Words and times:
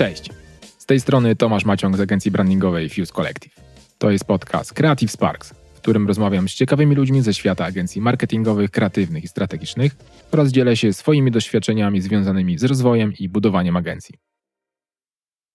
Cześć. 0.00 0.30
Z 0.78 0.86
tej 0.86 1.00
strony 1.00 1.36
Tomasz 1.36 1.64
Maciąg 1.64 1.96
z 1.96 2.00
agencji 2.00 2.30
brandingowej 2.30 2.88
Fuse 2.88 3.12
Collective. 3.12 3.54
To 3.98 4.10
jest 4.10 4.24
podcast 4.24 4.72
Creative 4.72 5.10
Sparks, 5.10 5.54
w 5.74 5.80
którym 5.80 6.06
rozmawiam 6.06 6.48
z 6.48 6.54
ciekawymi 6.54 6.94
ludźmi 6.94 7.22
ze 7.22 7.34
świata 7.34 7.64
agencji 7.64 8.00
marketingowych, 8.02 8.70
kreatywnych 8.70 9.24
i 9.24 9.28
strategicznych 9.28 9.96
oraz 10.32 10.48
dzielę 10.48 10.76
się 10.76 10.92
swoimi 10.92 11.30
doświadczeniami 11.30 12.00
związanymi 12.00 12.58
z 12.58 12.64
rozwojem 12.64 13.12
i 13.18 13.28
budowaniem 13.28 13.76
agencji. 13.76 14.14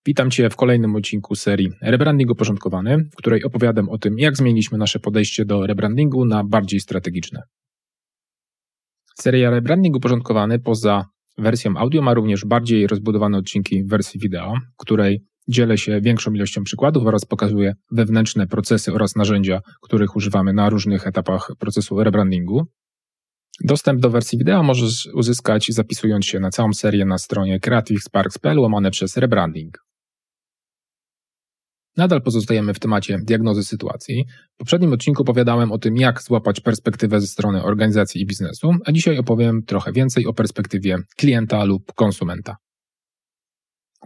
Witam 0.06 0.32
Cię 0.32 0.50
w 0.50 0.56
kolejnym 0.56 0.96
odcinku 0.96 1.36
serii 1.36 1.70
Rebranding 1.82 2.32
Uporządkowany, 2.32 2.98
w 2.98 3.16
której 3.16 3.44
opowiadam 3.44 3.90
o 3.90 3.98
tym, 3.98 4.20
jak 4.20 4.38
zmieniliśmy 4.38 4.78
nasze 4.78 5.00
podejście 5.00 5.46
do 5.46 5.68
rebrandingu 5.68 6.26
na 6.26 6.44
bardziej 6.44 6.80
strategiczne. 6.80 7.42
Seria 9.20 9.50
Rebranding 9.50 9.96
Uporządkowany 9.96 10.60
poza 10.60 11.06
wersją 11.38 11.78
audio 11.78 12.02
ma 12.02 12.14
również 12.14 12.46
bardziej 12.46 12.88
rozbudowane 12.88 13.38
odcinki 13.38 13.84
wersji 13.84 14.20
wideo, 14.20 14.54
której 14.78 15.24
dzielę 15.48 15.78
się 15.78 16.02
większą 16.02 16.34
ilością 16.34 16.64
przykładów 16.64 17.06
oraz 17.06 17.26
pokazuję 17.26 17.74
wewnętrzne 17.92 18.48
procesy 18.48 18.94
oraz 18.94 19.16
narzędzia, 19.16 19.60
których 19.82 20.16
używamy 20.16 20.54
na 20.54 20.70
różnych 20.70 21.08
etapach 21.08 21.52
procesu 21.60 22.04
rebrandingu. 22.04 22.66
Dostęp 23.64 24.02
do 24.02 24.10
wersji 24.10 24.38
wideo 24.38 24.64
możesz 24.64 25.10
uzyskać 25.14 25.68
zapisując 25.70 26.26
się 26.26 26.40
na 26.40 26.50
całą 26.50 26.74
serię 26.74 27.06
na 27.06 27.18
stronie 27.18 27.60
creativesparks.pl 27.60 28.60
łamane 28.60 28.92
przez 28.92 29.18
rebranding. 29.18 29.86
Nadal 31.98 32.22
pozostajemy 32.22 32.74
w 32.74 32.80
temacie 32.80 33.20
diagnozy 33.24 33.64
sytuacji. 33.64 34.26
W 34.54 34.58
poprzednim 34.58 34.94
odcinku 34.94 35.22
opowiadałem 35.22 35.72
o 35.72 35.78
tym, 35.78 35.98
jak 35.98 36.22
złapać 36.22 36.62
perspektywę 36.62 37.22
ze 37.22 37.28
strony 37.28 37.64
organizacji 37.64 38.22
i 38.22 38.26
biznesu, 38.26 38.72
a 38.86 38.92
dzisiaj 38.92 39.18
opowiem 39.18 39.64
trochę 39.64 39.92
więcej 39.92 40.26
o 40.26 40.34
perspektywie 40.34 40.98
klienta 41.18 41.64
lub 41.64 41.94
konsumenta. 41.94 42.56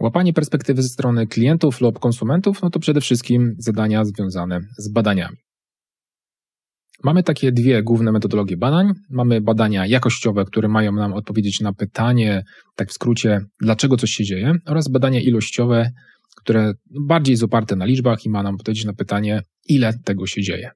Łapanie 0.00 0.32
perspektywy 0.32 0.82
ze 0.82 0.88
strony 0.88 1.26
klientów 1.26 1.80
lub 1.80 1.98
konsumentów 1.98 2.62
no 2.62 2.70
to 2.70 2.80
przede 2.80 3.00
wszystkim 3.00 3.54
zadania 3.58 4.04
związane 4.04 4.60
z 4.78 4.92
badaniami. 4.92 5.36
Mamy 7.04 7.22
takie 7.22 7.52
dwie 7.52 7.82
główne 7.82 8.12
metodologie 8.12 8.56
badań. 8.56 8.92
Mamy 9.10 9.40
badania 9.40 9.86
jakościowe, 9.86 10.44
które 10.44 10.68
mają 10.68 10.92
nam 10.92 11.12
odpowiedzieć 11.12 11.60
na 11.60 11.72
pytanie, 11.72 12.44
tak 12.76 12.88
w 12.88 12.92
skrócie, 12.92 13.40
dlaczego 13.60 13.96
coś 13.96 14.10
się 14.10 14.24
dzieje, 14.24 14.54
oraz 14.66 14.88
badania 14.88 15.20
ilościowe, 15.20 15.90
które 16.40 16.72
bardziej 16.90 17.32
jest 17.32 17.42
oparte 17.42 17.76
na 17.76 17.84
liczbach 17.84 18.24
i 18.24 18.30
ma 18.30 18.42
nam 18.42 18.54
odpowiedzieć 18.54 18.84
na 18.84 18.92
pytanie, 18.92 19.42
ile 19.68 19.92
tego 20.04 20.26
się 20.26 20.42
dzieje. 20.42 20.70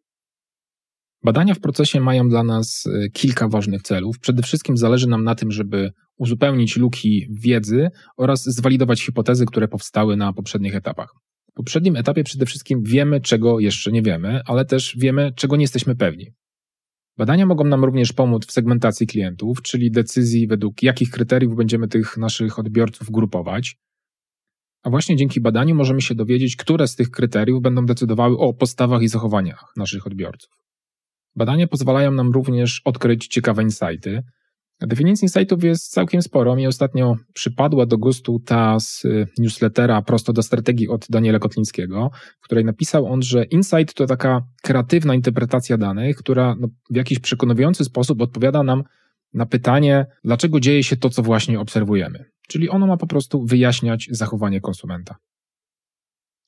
Badania 1.24 1.54
w 1.54 1.60
procesie 1.60 2.00
mają 2.00 2.28
dla 2.28 2.42
nas 2.42 2.86
y, 2.86 3.10
kilka 3.12 3.48
ważnych 3.48 3.82
celów. 3.82 4.18
Przede 4.18 4.42
wszystkim 4.42 4.76
zależy 4.76 5.08
nam 5.08 5.24
na 5.24 5.34
tym, 5.34 5.50
żeby 5.50 5.90
uzupełnić 6.16 6.76
luki 6.76 7.26
wiedzy 7.30 7.88
oraz 8.16 8.44
zwalidować 8.44 9.02
hipotezy, 9.02 9.46
które 9.46 9.68
powstały 9.68 10.16
na 10.16 10.32
poprzednich 10.32 10.76
etapach. 10.76 11.08
W 11.50 11.52
poprzednim 11.54 11.96
etapie 11.96 12.24
przede 12.24 12.46
wszystkim 12.46 12.82
wiemy, 12.82 13.20
czego 13.20 13.60
jeszcze 13.60 13.92
nie 13.92 14.02
wiemy, 14.02 14.40
ale 14.46 14.64
też 14.64 14.96
wiemy, 14.98 15.32
czego 15.36 15.56
nie 15.56 15.62
jesteśmy 15.62 15.96
pewni. 15.96 16.26
Badania 17.16 17.46
mogą 17.46 17.64
nam 17.64 17.84
również 17.84 18.12
pomóc 18.12 18.46
w 18.46 18.52
segmentacji 18.52 19.06
klientów, 19.06 19.62
czyli 19.62 19.90
decyzji, 19.90 20.46
według 20.46 20.82
jakich 20.82 21.10
kryteriów 21.10 21.56
będziemy 21.56 21.88
tych 21.88 22.16
naszych 22.16 22.58
odbiorców 22.58 23.10
grupować, 23.10 23.76
a 24.84 24.90
właśnie 24.90 25.16
dzięki 25.16 25.40
badaniu 25.40 25.74
możemy 25.74 26.00
się 26.00 26.14
dowiedzieć, 26.14 26.56
które 26.56 26.88
z 26.88 26.96
tych 26.96 27.10
kryteriów 27.10 27.62
będą 27.62 27.86
decydowały 27.86 28.38
o 28.38 28.54
postawach 28.54 29.02
i 29.02 29.08
zachowaniach 29.08 29.64
naszych 29.76 30.06
odbiorców. 30.06 30.50
Badania 31.36 31.66
pozwalają 31.66 32.10
nam 32.10 32.32
również 32.32 32.80
odkryć 32.84 33.26
ciekawe 33.26 33.62
insighty. 33.62 34.22
Definicji 34.80 35.24
insightów 35.24 35.64
jest 35.64 35.90
całkiem 35.90 36.22
sporo. 36.22 36.56
Mi 36.56 36.66
ostatnio 36.66 37.16
przypadła 37.34 37.86
do 37.86 37.98
gustu 37.98 38.40
ta 38.46 38.80
z 38.80 39.04
y, 39.04 39.26
newslettera 39.38 40.02
Prosto 40.02 40.32
do 40.32 40.42
strategii 40.42 40.88
od 40.88 41.06
Daniela 41.10 41.38
Kotlińskiego, 41.38 42.10
w 42.40 42.44
której 42.44 42.64
napisał 42.64 43.06
on, 43.06 43.22
że 43.22 43.44
insight 43.44 43.94
to 43.94 44.06
taka 44.06 44.42
kreatywna 44.62 45.14
interpretacja 45.14 45.78
danych, 45.78 46.16
która 46.16 46.54
no, 46.60 46.68
w 46.90 46.96
jakiś 46.96 47.18
przekonujący 47.18 47.84
sposób 47.84 48.22
odpowiada 48.22 48.62
nam 48.62 48.82
na 49.34 49.46
pytanie, 49.46 50.06
dlaczego 50.24 50.60
dzieje 50.60 50.82
się 50.82 50.96
to, 50.96 51.10
co 51.10 51.22
właśnie 51.22 51.60
obserwujemy. 51.60 52.24
Czyli 52.48 52.70
ono 52.70 52.86
ma 52.86 52.96
po 52.96 53.06
prostu 53.06 53.44
wyjaśniać 53.44 54.08
zachowanie 54.10 54.60
konsumenta. 54.60 55.16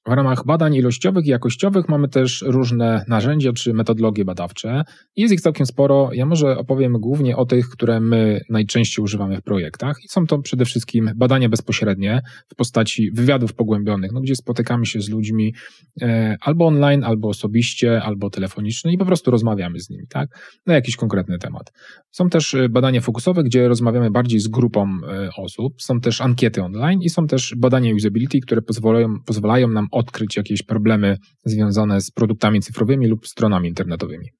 W 0.06 0.12
ramach 0.12 0.44
badań 0.44 0.74
ilościowych 0.74 1.26
i 1.26 1.28
jakościowych 1.28 1.88
mamy 1.88 2.08
też 2.08 2.44
różne 2.46 3.04
narzędzia 3.08 3.52
czy 3.52 3.74
metodologie 3.74 4.24
badawcze. 4.24 4.82
Jest 5.16 5.34
ich 5.34 5.40
całkiem 5.40 5.66
sporo. 5.66 6.10
Ja 6.12 6.26
może 6.26 6.58
opowiem 6.58 6.92
głównie 6.92 7.36
o 7.36 7.46
tych, 7.46 7.68
które 7.68 8.00
my 8.00 8.40
najczęściej 8.50 9.02
używamy 9.02 9.36
w 9.36 9.42
projektach. 9.42 9.96
I 10.04 10.08
są 10.08 10.26
to 10.26 10.38
przede 10.38 10.64
wszystkim 10.64 11.10
badania 11.16 11.48
bezpośrednie 11.48 12.22
w 12.48 12.54
postaci 12.54 13.10
wywiadów 13.14 13.54
pogłębionych, 13.54 14.12
no, 14.12 14.20
gdzie 14.20 14.36
spotykamy 14.36 14.86
się 14.86 15.00
z 15.00 15.08
ludźmi 15.08 15.54
e, 16.02 16.36
albo 16.40 16.66
online, 16.66 17.04
albo 17.04 17.28
osobiście, 17.28 18.02
albo 18.02 18.30
telefonicznie 18.30 18.92
i 18.92 18.98
po 18.98 19.04
prostu 19.06 19.30
rozmawiamy 19.30 19.80
z 19.80 19.90
nimi, 19.90 20.06
tak? 20.08 20.28
Na 20.66 20.74
jakiś 20.74 20.96
konkretny 20.96 21.38
temat. 21.38 21.72
Są 22.10 22.28
też 22.28 22.54
e, 22.54 22.68
badania 22.68 23.00
fokusowe, 23.00 23.44
gdzie 23.44 23.68
rozmawiamy 23.68 24.10
bardziej 24.10 24.40
z 24.40 24.48
grupą 24.48 24.88
e, 25.08 25.28
osób. 25.36 25.82
Są 25.82 26.00
też 26.00 26.20
ankiety 26.20 26.62
online 26.62 27.02
i 27.02 27.10
są 27.10 27.26
też 27.26 27.54
badania 27.56 27.94
usability, 27.94 28.40
które 28.40 28.62
pozwalają, 28.62 29.14
pozwalają 29.26 29.68
nam 29.68 29.88
odkryć 29.96 30.36
jakieś 30.36 30.62
problemy 30.62 31.16
związane 31.44 32.00
z 32.00 32.10
produktami 32.10 32.60
cyfrowymi 32.60 33.06
lub 33.06 33.26
stronami 33.26 33.68
internetowymi. 33.68 34.30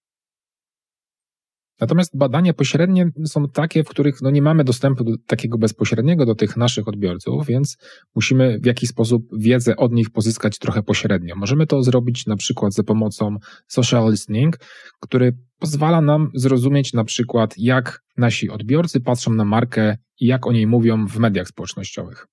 Natomiast 1.81 2.17
badania 2.17 2.55
pośrednie 2.55 3.11
są 3.27 3.49
takie, 3.49 3.84
w 3.84 3.89
których 3.89 4.22
no 4.22 4.31
nie 4.31 4.43
mamy 4.43 4.65
dostępu 4.65 5.05
do 5.05 5.12
takiego 5.27 5.59
bezpośredniego 5.59 6.27
do 6.27 6.34
tych 6.34 6.56
naszych 6.56 6.89
odbiorców, 6.89 7.47
więc 7.47 7.77
musimy 8.15 8.59
w 8.59 8.66
jakiś 8.66 8.89
sposób 8.89 9.22
wiedzę 9.39 9.77
od 9.77 9.93
nich 9.93 10.11
pozyskać 10.11 10.59
trochę 10.59 10.83
pośrednio. 10.83 11.37
Możemy 11.37 11.66
to 11.66 11.83
zrobić 11.83 12.27
na 12.27 12.37
przykład 12.37 12.75
za 12.75 12.83
pomocą 12.83 13.37
social 13.69 14.11
listening, 14.11 14.59
który 15.00 15.37
pozwala 15.59 16.00
nam 16.00 16.31
zrozumieć 16.34 16.93
na 16.93 17.05
przykład, 17.05 17.55
jak 17.59 18.03
nasi 18.16 18.50
odbiorcy 18.50 19.00
patrzą 19.00 19.33
na 19.33 19.45
markę 19.45 19.97
i 20.21 20.27
jak 20.27 20.47
o 20.47 20.53
niej 20.53 20.66
mówią 20.66 21.06
w 21.06 21.19
mediach 21.19 21.49
społecznościowych. 21.49 22.27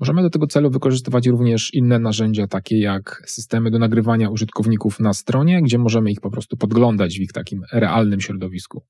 Możemy 0.00 0.22
do 0.22 0.30
tego 0.30 0.46
celu 0.46 0.70
wykorzystywać 0.70 1.26
również 1.26 1.74
inne 1.74 1.98
narzędzia, 1.98 2.46
takie 2.46 2.78
jak 2.78 3.22
systemy 3.26 3.70
do 3.70 3.78
nagrywania 3.78 4.30
użytkowników 4.30 5.00
na 5.00 5.14
stronie, 5.14 5.62
gdzie 5.62 5.78
możemy 5.78 6.10
ich 6.10 6.20
po 6.20 6.30
prostu 6.30 6.56
podglądać 6.56 7.18
w 7.18 7.22
ich 7.22 7.32
takim 7.32 7.62
realnym 7.72 8.20
środowisku. 8.20 8.82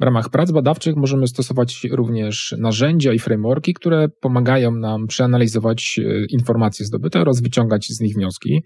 W 0.00 0.04
ramach 0.04 0.28
prac 0.28 0.50
badawczych 0.50 0.96
możemy 0.96 1.28
stosować 1.28 1.84
również 1.90 2.54
narzędzia 2.58 3.12
i 3.12 3.18
frameworki, 3.18 3.74
które 3.74 4.08
pomagają 4.08 4.72
nam 4.72 5.06
przeanalizować 5.06 6.00
e, 6.04 6.24
informacje 6.24 6.86
zdobyte 6.86 7.20
oraz 7.20 7.40
wyciągać 7.40 7.88
z 7.88 8.00
nich 8.00 8.14
wnioski. 8.14 8.62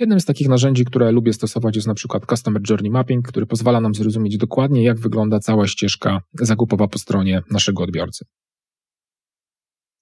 Jednym 0.00 0.20
z 0.20 0.24
takich 0.24 0.48
narzędzi, 0.48 0.84
które 0.84 1.12
lubię 1.12 1.32
stosować 1.32 1.76
jest 1.76 1.88
na 1.88 1.94
przykład 1.94 2.26
Customer 2.26 2.62
Journey 2.70 2.90
Mapping, 2.90 3.28
który 3.28 3.46
pozwala 3.46 3.80
nam 3.80 3.94
zrozumieć 3.94 4.36
dokładnie, 4.36 4.84
jak 4.84 5.00
wygląda 5.00 5.40
cała 5.40 5.66
ścieżka 5.66 6.20
zakupowa 6.34 6.88
po 6.88 6.98
stronie 6.98 7.42
naszego 7.50 7.82
odbiorcy. 7.82 8.24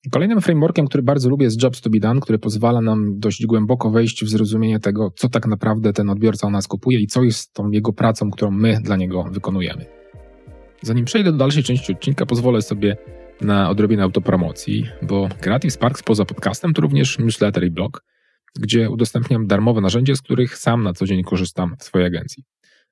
Kolejnym 0.08 0.40
frameworkiem, 0.40 0.86
który 0.86 1.02
bardzo 1.02 1.28
lubię, 1.28 1.44
jest 1.44 1.62
Jobs 1.62 1.80
to 1.80 1.90
be 1.90 1.98
done, 1.98 2.20
który 2.20 2.38
pozwala 2.38 2.80
nam 2.80 3.18
dość 3.18 3.46
głęboko 3.46 3.90
wejść 3.90 4.24
w 4.24 4.28
zrozumienie 4.28 4.80
tego, 4.80 5.12
co 5.16 5.28
tak 5.28 5.46
naprawdę 5.46 5.92
ten 5.92 6.10
odbiorca 6.10 6.46
u 6.46 6.50
nas 6.50 6.68
kupuje 6.68 7.00
i 7.00 7.06
co 7.06 7.22
jest 7.22 7.52
tą 7.52 7.70
jego 7.70 7.92
pracą, 7.92 8.30
którą 8.30 8.50
my 8.50 8.78
dla 8.82 8.96
niego 8.96 9.24
wykonujemy. 9.32 9.86
Zanim 10.82 11.04
przejdę 11.04 11.32
do 11.32 11.38
dalszej 11.38 11.62
części 11.62 11.92
odcinka, 11.92 12.26
pozwolę 12.26 12.62
sobie 12.62 12.96
na 13.40 13.70
odrobinę 13.70 14.02
autopromocji, 14.02 14.84
bo 15.02 15.28
Creative 15.40 15.72
Sparks 15.72 16.02
poza 16.02 16.24
podcastem 16.24 16.72
to 16.72 16.82
również 16.82 17.18
newsletter 17.18 17.64
i 17.64 17.70
blog, 17.70 18.04
gdzie 18.60 18.90
udostępniam 18.90 19.46
darmowe 19.46 19.80
narzędzia, 19.80 20.14
z 20.14 20.22
których 20.22 20.56
sam 20.56 20.82
na 20.82 20.92
co 20.92 21.06
dzień 21.06 21.22
korzystam 21.22 21.76
w 21.78 21.84
swojej 21.84 22.06
agencji. 22.06 22.44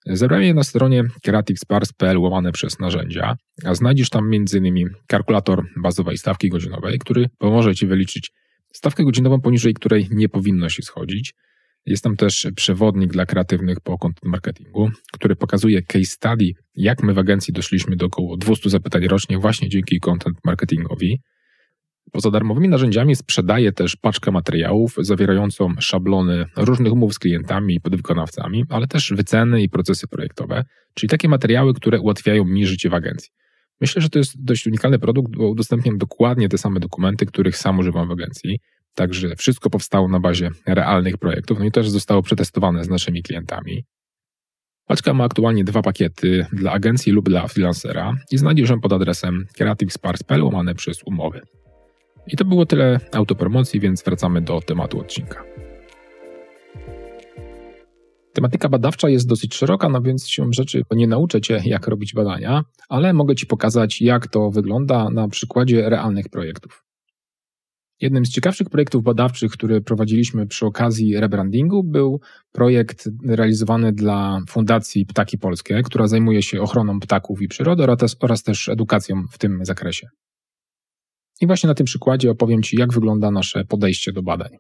Zebrałem 0.07 0.45
je 0.45 0.55
na 0.55 0.65
stronie 0.65 1.05
creativesparse.pl 1.23 2.19
łamane 2.19 2.53
przez 2.53 2.79
narzędzia, 2.79 3.37
a 3.65 3.75
znajdziesz 3.75 4.11
tam 4.11 4.35
m.in. 4.35 4.91
kalkulator 5.07 5.65
bazowej 5.77 6.19
stawki 6.19 6.49
godzinowej, 6.49 6.99
który 6.99 7.29
pomoże 7.39 7.75
Ci 7.75 7.87
wyliczyć 7.87 8.33
stawkę 8.73 9.05
godzinową, 9.05 9.41
poniżej 9.41 9.75
której 9.75 10.09
nie 10.11 10.29
powinno 10.29 10.69
się 10.69 10.83
schodzić. 10.83 11.35
Jest 11.87 12.05
tam 12.05 12.17
też 12.17 12.47
przewodnik 12.57 13.13
dla 13.13 13.27
kreatywnych 13.27 13.81
po 13.81 13.99
content 13.99 14.25
marketingu, 14.25 14.91
który 15.13 15.37
pokazuje 15.37 15.83
case 15.83 16.05
study, 16.05 16.53
jak 16.75 17.03
my 17.03 17.15
w 17.15 17.19
agencji 17.19 17.55
doszliśmy 17.55 17.97
do 17.97 18.07
około 18.07 18.37
200 18.37 18.71
zapytań 18.71 19.09
rocznie 19.09 19.39
właśnie 19.39 19.69
dzięki 19.69 20.01
content 20.01 20.39
marketingowi. 20.45 21.21
Poza 22.13 22.31
darmowymi 22.31 22.69
narzędziami 22.69 23.17
sprzedaje 23.17 23.73
też 23.73 23.97
paczkę 23.97 24.31
materiałów 24.31 24.97
zawierającą 24.99 25.75
szablony 25.81 26.47
różnych 26.57 26.93
umów 26.93 27.15
z 27.15 27.19
klientami 27.19 27.75
i 27.75 27.81
podwykonawcami, 27.81 28.65
ale 28.69 28.87
też 28.87 29.13
wyceny 29.17 29.63
i 29.63 29.69
procesy 29.69 30.07
projektowe, 30.09 30.65
czyli 30.95 31.11
takie 31.11 31.29
materiały, 31.29 31.75
które 31.75 32.01
ułatwiają 32.01 32.45
mi 32.45 32.67
życie 32.67 32.91
w 32.91 32.95
agencji. 32.95 33.31
Myślę, 33.81 34.03
że 34.03 34.11
to 34.11 34.19
jest 34.19 34.45
dość 34.45 34.67
unikalny 34.67 34.99
produkt, 34.99 35.37
bo 35.37 35.49
udostępniam 35.49 35.99
dokładnie 35.99 36.49
te 36.49 36.59
same 36.59 36.81
dokumenty, 36.81 37.27
których 37.27 37.57
sam 37.57 37.79
używam 37.79 38.09
w 38.09 38.11
agencji. 38.11 38.59
Także 38.95 39.37
wszystko 39.37 39.71
powstało 39.71 40.09
na 40.09 40.21
bazie 40.21 40.51
realnych 40.67 41.19
projektów, 41.19 41.59
no 41.59 41.65
i 41.65 41.71
też 41.71 41.91
zostało 41.91 42.23
przetestowane 42.23 42.85
z 42.85 42.89
naszymi 42.89 43.23
klientami. 43.23 43.85
Paczka 44.87 45.15
ma 45.15 45.25
aktualnie 45.25 45.65
dwa 45.65 45.83
pakiety 45.83 46.47
dla 46.53 46.73
agencji 46.73 47.13
lub 47.13 47.29
dla 47.29 47.49
freelancera 47.49 48.15
i 48.31 48.39
znajdziesz 48.39 48.71
ją 48.71 48.81
pod 48.81 48.93
adresem 48.93 49.47
creativesparks.pl 49.57 50.43
łamane 50.43 50.75
przez 50.75 51.03
umowy. 51.03 51.41
I 52.33 52.37
to 52.37 52.45
było 52.45 52.67
tyle 52.67 53.01
autopromocji, 53.13 53.81
więc 53.81 54.03
wracamy 54.03 54.41
do 54.41 54.61
tematu 54.61 55.01
odcinka. 55.01 55.45
Tematyka 58.33 58.69
badawcza 58.69 59.09
jest 59.09 59.29
dosyć 59.29 59.55
szeroka, 59.55 59.89
no 59.89 60.03
więc 60.03 60.29
się 60.29 60.47
rzeczy 60.51 60.83
nie 60.91 61.07
nauczę 61.07 61.41
Cię, 61.41 61.63
jak 61.65 61.89
robić 61.89 62.15
badania, 62.15 62.63
ale 62.89 63.13
mogę 63.13 63.35
Ci 63.35 63.47
pokazać, 63.47 64.03
jak 64.03 64.27
to 64.27 64.51
wygląda 64.51 65.11
na 65.11 65.29
przykładzie 65.29 65.91
realnych 65.91 66.29
projektów. 66.29 66.85
Jednym 68.01 68.27
z 68.27 68.31
ciekawszych 68.31 68.71
projektów 68.71 69.03
badawczych, 69.03 69.53
który 69.53 69.81
prowadziliśmy 69.81 70.47
przy 70.47 70.67
okazji 70.67 71.21
rebrandingu, 71.21 71.85
był 71.85 72.21
projekt 72.53 73.09
realizowany 73.27 73.93
dla 73.93 74.41
Fundacji 74.49 75.07
Ptaki 75.07 75.39
Polskie, 75.39 75.83
która 75.83 76.07
zajmuje 76.07 76.43
się 76.43 76.61
ochroną 76.61 77.01
ptaków 77.01 77.43
i 77.43 77.49
przyrody 77.49 77.83
oraz 77.83 78.43
też 78.45 78.69
edukacją 78.69 79.23
w 79.33 79.39
tym 79.39 79.65
zakresie. 79.65 80.09
I 81.41 81.47
właśnie 81.47 81.67
na 81.67 81.75
tym 81.75 81.87
przykładzie 81.87 82.31
opowiem 82.31 82.63
Ci, 82.63 82.77
jak 82.77 82.93
wygląda 82.93 83.31
nasze 83.31 83.65
podejście 83.65 84.13
do 84.13 84.23
badań. 84.23 84.51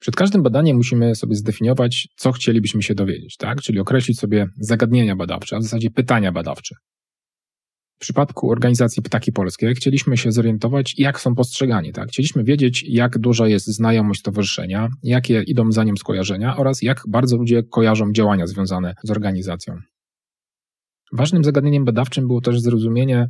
Przed 0.00 0.16
każdym 0.16 0.42
badaniem 0.42 0.76
musimy 0.76 1.14
sobie 1.14 1.34
zdefiniować, 1.34 2.08
co 2.16 2.32
chcielibyśmy 2.32 2.82
się 2.82 2.94
dowiedzieć, 2.94 3.36
tak? 3.36 3.60
Czyli 3.60 3.78
określić 3.78 4.18
sobie 4.18 4.46
zagadnienia 4.56 5.16
badawcze, 5.16 5.56
a 5.56 5.58
w 5.58 5.62
zasadzie 5.62 5.90
pytania 5.90 6.32
badawcze. 6.32 6.74
W 7.96 8.02
przypadku 8.02 8.50
organizacji 8.50 9.02
Ptaki 9.02 9.32
Polskie 9.32 9.74
chcieliśmy 9.74 10.16
się 10.16 10.32
zorientować, 10.32 10.94
jak 10.98 11.20
są 11.20 11.34
postrzegani. 11.34 11.92
Tak? 11.92 12.08
Chcieliśmy 12.08 12.44
wiedzieć, 12.44 12.84
jak 12.88 13.18
duża 13.18 13.48
jest 13.48 13.66
znajomość 13.66 14.22
towarzyszenia, 14.22 14.88
jakie 15.02 15.42
idą 15.42 15.72
za 15.72 15.84
nim 15.84 15.96
skojarzenia 15.96 16.56
oraz 16.56 16.82
jak 16.82 17.02
bardzo 17.08 17.36
ludzie 17.36 17.62
kojarzą 17.62 18.12
działania 18.12 18.46
związane 18.46 18.94
z 19.04 19.10
organizacją. 19.10 19.76
Ważnym 21.12 21.44
zagadnieniem 21.44 21.84
badawczym 21.84 22.26
było 22.26 22.40
też 22.40 22.60
zrozumienie 22.60 23.28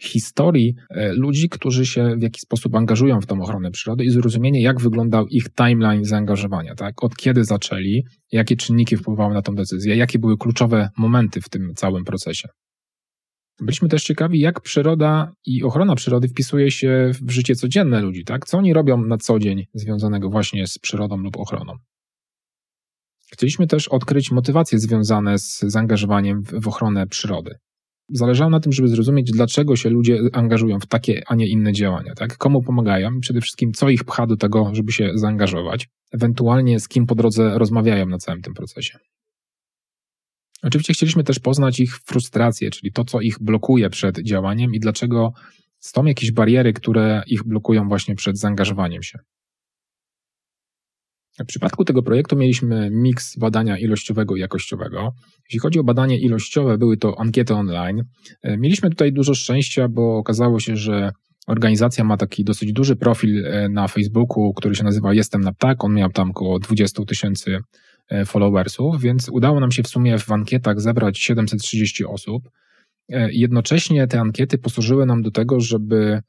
historii 0.00 0.74
e, 0.90 1.12
ludzi, 1.12 1.48
którzy 1.48 1.86
się 1.86 2.16
w 2.18 2.22
jakiś 2.22 2.42
sposób 2.42 2.74
angażują 2.74 3.20
w 3.20 3.26
tą 3.26 3.42
ochronę 3.42 3.70
przyrody 3.70 4.04
i 4.04 4.10
zrozumienie, 4.10 4.62
jak 4.62 4.80
wyglądał 4.80 5.26
ich 5.26 5.44
timeline 5.54 6.04
zaangażowania, 6.04 6.74
tak? 6.74 7.04
Od 7.04 7.16
kiedy 7.16 7.44
zaczęli, 7.44 8.04
jakie 8.32 8.56
czynniki 8.56 8.96
wpływały 8.96 9.34
na 9.34 9.42
tą 9.42 9.54
decyzję, 9.54 9.96
jakie 9.96 10.18
były 10.18 10.38
kluczowe 10.38 10.88
momenty 10.96 11.40
w 11.40 11.48
tym 11.48 11.74
całym 11.74 12.04
procesie. 12.04 12.48
Byliśmy 13.60 13.88
też 13.88 14.04
ciekawi, 14.04 14.40
jak 14.40 14.60
przyroda 14.60 15.32
i 15.46 15.62
ochrona 15.62 15.94
przyrody 15.94 16.28
wpisuje 16.28 16.70
się 16.70 17.10
w 17.22 17.30
życie 17.30 17.54
codzienne 17.54 18.00
ludzi, 18.00 18.24
tak? 18.24 18.46
Co 18.46 18.58
oni 18.58 18.72
robią 18.72 19.02
na 19.02 19.18
co 19.18 19.38
dzień 19.38 19.64
związanego 19.74 20.30
właśnie 20.30 20.66
z 20.66 20.78
przyrodą 20.78 21.16
lub 21.16 21.36
ochroną. 21.36 21.72
Chcieliśmy 23.32 23.66
też 23.66 23.88
odkryć 23.88 24.30
motywacje 24.30 24.78
związane 24.78 25.38
z 25.38 25.60
zaangażowaniem 25.60 26.42
w 26.42 26.68
ochronę 26.68 27.06
przyrody. 27.06 27.54
Zależało 28.08 28.50
na 28.50 28.60
tym, 28.60 28.72
żeby 28.72 28.88
zrozumieć, 28.88 29.30
dlaczego 29.30 29.76
się 29.76 29.90
ludzie 29.90 30.18
angażują 30.32 30.80
w 30.80 30.86
takie, 30.86 31.22
a 31.26 31.34
nie 31.34 31.46
inne 31.46 31.72
działania, 31.72 32.14
tak? 32.14 32.36
Komu 32.36 32.62
pomagają 32.62 33.20
przede 33.20 33.40
wszystkim, 33.40 33.72
co 33.72 33.88
ich 33.88 34.04
pcha 34.04 34.26
do 34.26 34.36
tego, 34.36 34.70
żeby 34.72 34.92
się 34.92 35.10
zaangażować, 35.14 35.88
ewentualnie 36.12 36.80
z 36.80 36.88
kim 36.88 37.06
po 37.06 37.14
drodze 37.14 37.58
rozmawiają 37.58 38.06
na 38.06 38.18
całym 38.18 38.42
tym 38.42 38.54
procesie. 38.54 38.98
Oczywiście 40.62 40.94
chcieliśmy 40.94 41.24
też 41.24 41.38
poznać 41.38 41.80
ich 41.80 41.98
frustrację, 41.98 42.70
czyli 42.70 42.92
to, 42.92 43.04
co 43.04 43.20
ich 43.20 43.36
blokuje 43.40 43.90
przed 43.90 44.18
działaniem 44.22 44.74
i 44.74 44.80
dlaczego 44.80 45.32
są 45.80 46.04
jakieś 46.04 46.32
bariery, 46.32 46.72
które 46.72 47.22
ich 47.26 47.44
blokują 47.44 47.88
właśnie 47.88 48.14
przed 48.14 48.38
zaangażowaniem 48.38 49.02
się. 49.02 49.18
W 51.40 51.44
przypadku 51.46 51.84
tego 51.84 52.02
projektu 52.02 52.36
mieliśmy 52.36 52.90
miks 52.90 53.38
badania 53.38 53.78
ilościowego 53.78 54.36
i 54.36 54.40
jakościowego. 54.40 55.12
Jeśli 55.44 55.58
chodzi 55.58 55.78
o 55.78 55.84
badanie 55.84 56.18
ilościowe, 56.18 56.78
były 56.78 56.96
to 56.96 57.20
ankiety 57.20 57.54
online. 57.54 58.02
Mieliśmy 58.58 58.90
tutaj 58.90 59.12
dużo 59.12 59.34
szczęścia, 59.34 59.88
bo 59.88 60.16
okazało 60.16 60.60
się, 60.60 60.76
że 60.76 61.10
organizacja 61.46 62.04
ma 62.04 62.16
taki 62.16 62.44
dosyć 62.44 62.72
duży 62.72 62.96
profil 62.96 63.46
e, 63.46 63.68
na 63.68 63.88
Facebooku, 63.88 64.52
który 64.54 64.74
się 64.74 64.84
nazywa 64.84 65.14
Jestem 65.14 65.40
na 65.40 65.52
Ptak. 65.52 65.84
On 65.84 65.94
miał 65.94 66.10
tam 66.10 66.30
około 66.30 66.58
20 66.58 67.04
tysięcy 67.04 67.58
E, 68.08 68.24
followersów, 68.24 69.00
więc 69.00 69.28
udało 69.28 69.60
nam 69.60 69.70
się 69.70 69.82
w 69.82 69.88
sumie 69.88 70.18
w 70.18 70.32
ankietach 70.32 70.80
zebrać 70.80 71.18
730 71.18 72.04
osób. 72.04 72.50
E, 73.08 73.32
jednocześnie 73.32 74.06
te 74.06 74.20
ankiety 74.20 74.58
posłużyły 74.58 75.06
nam 75.06 75.22
do 75.22 75.30
tego, 75.30 75.60
żeby 75.60 75.96
e, 75.96 76.22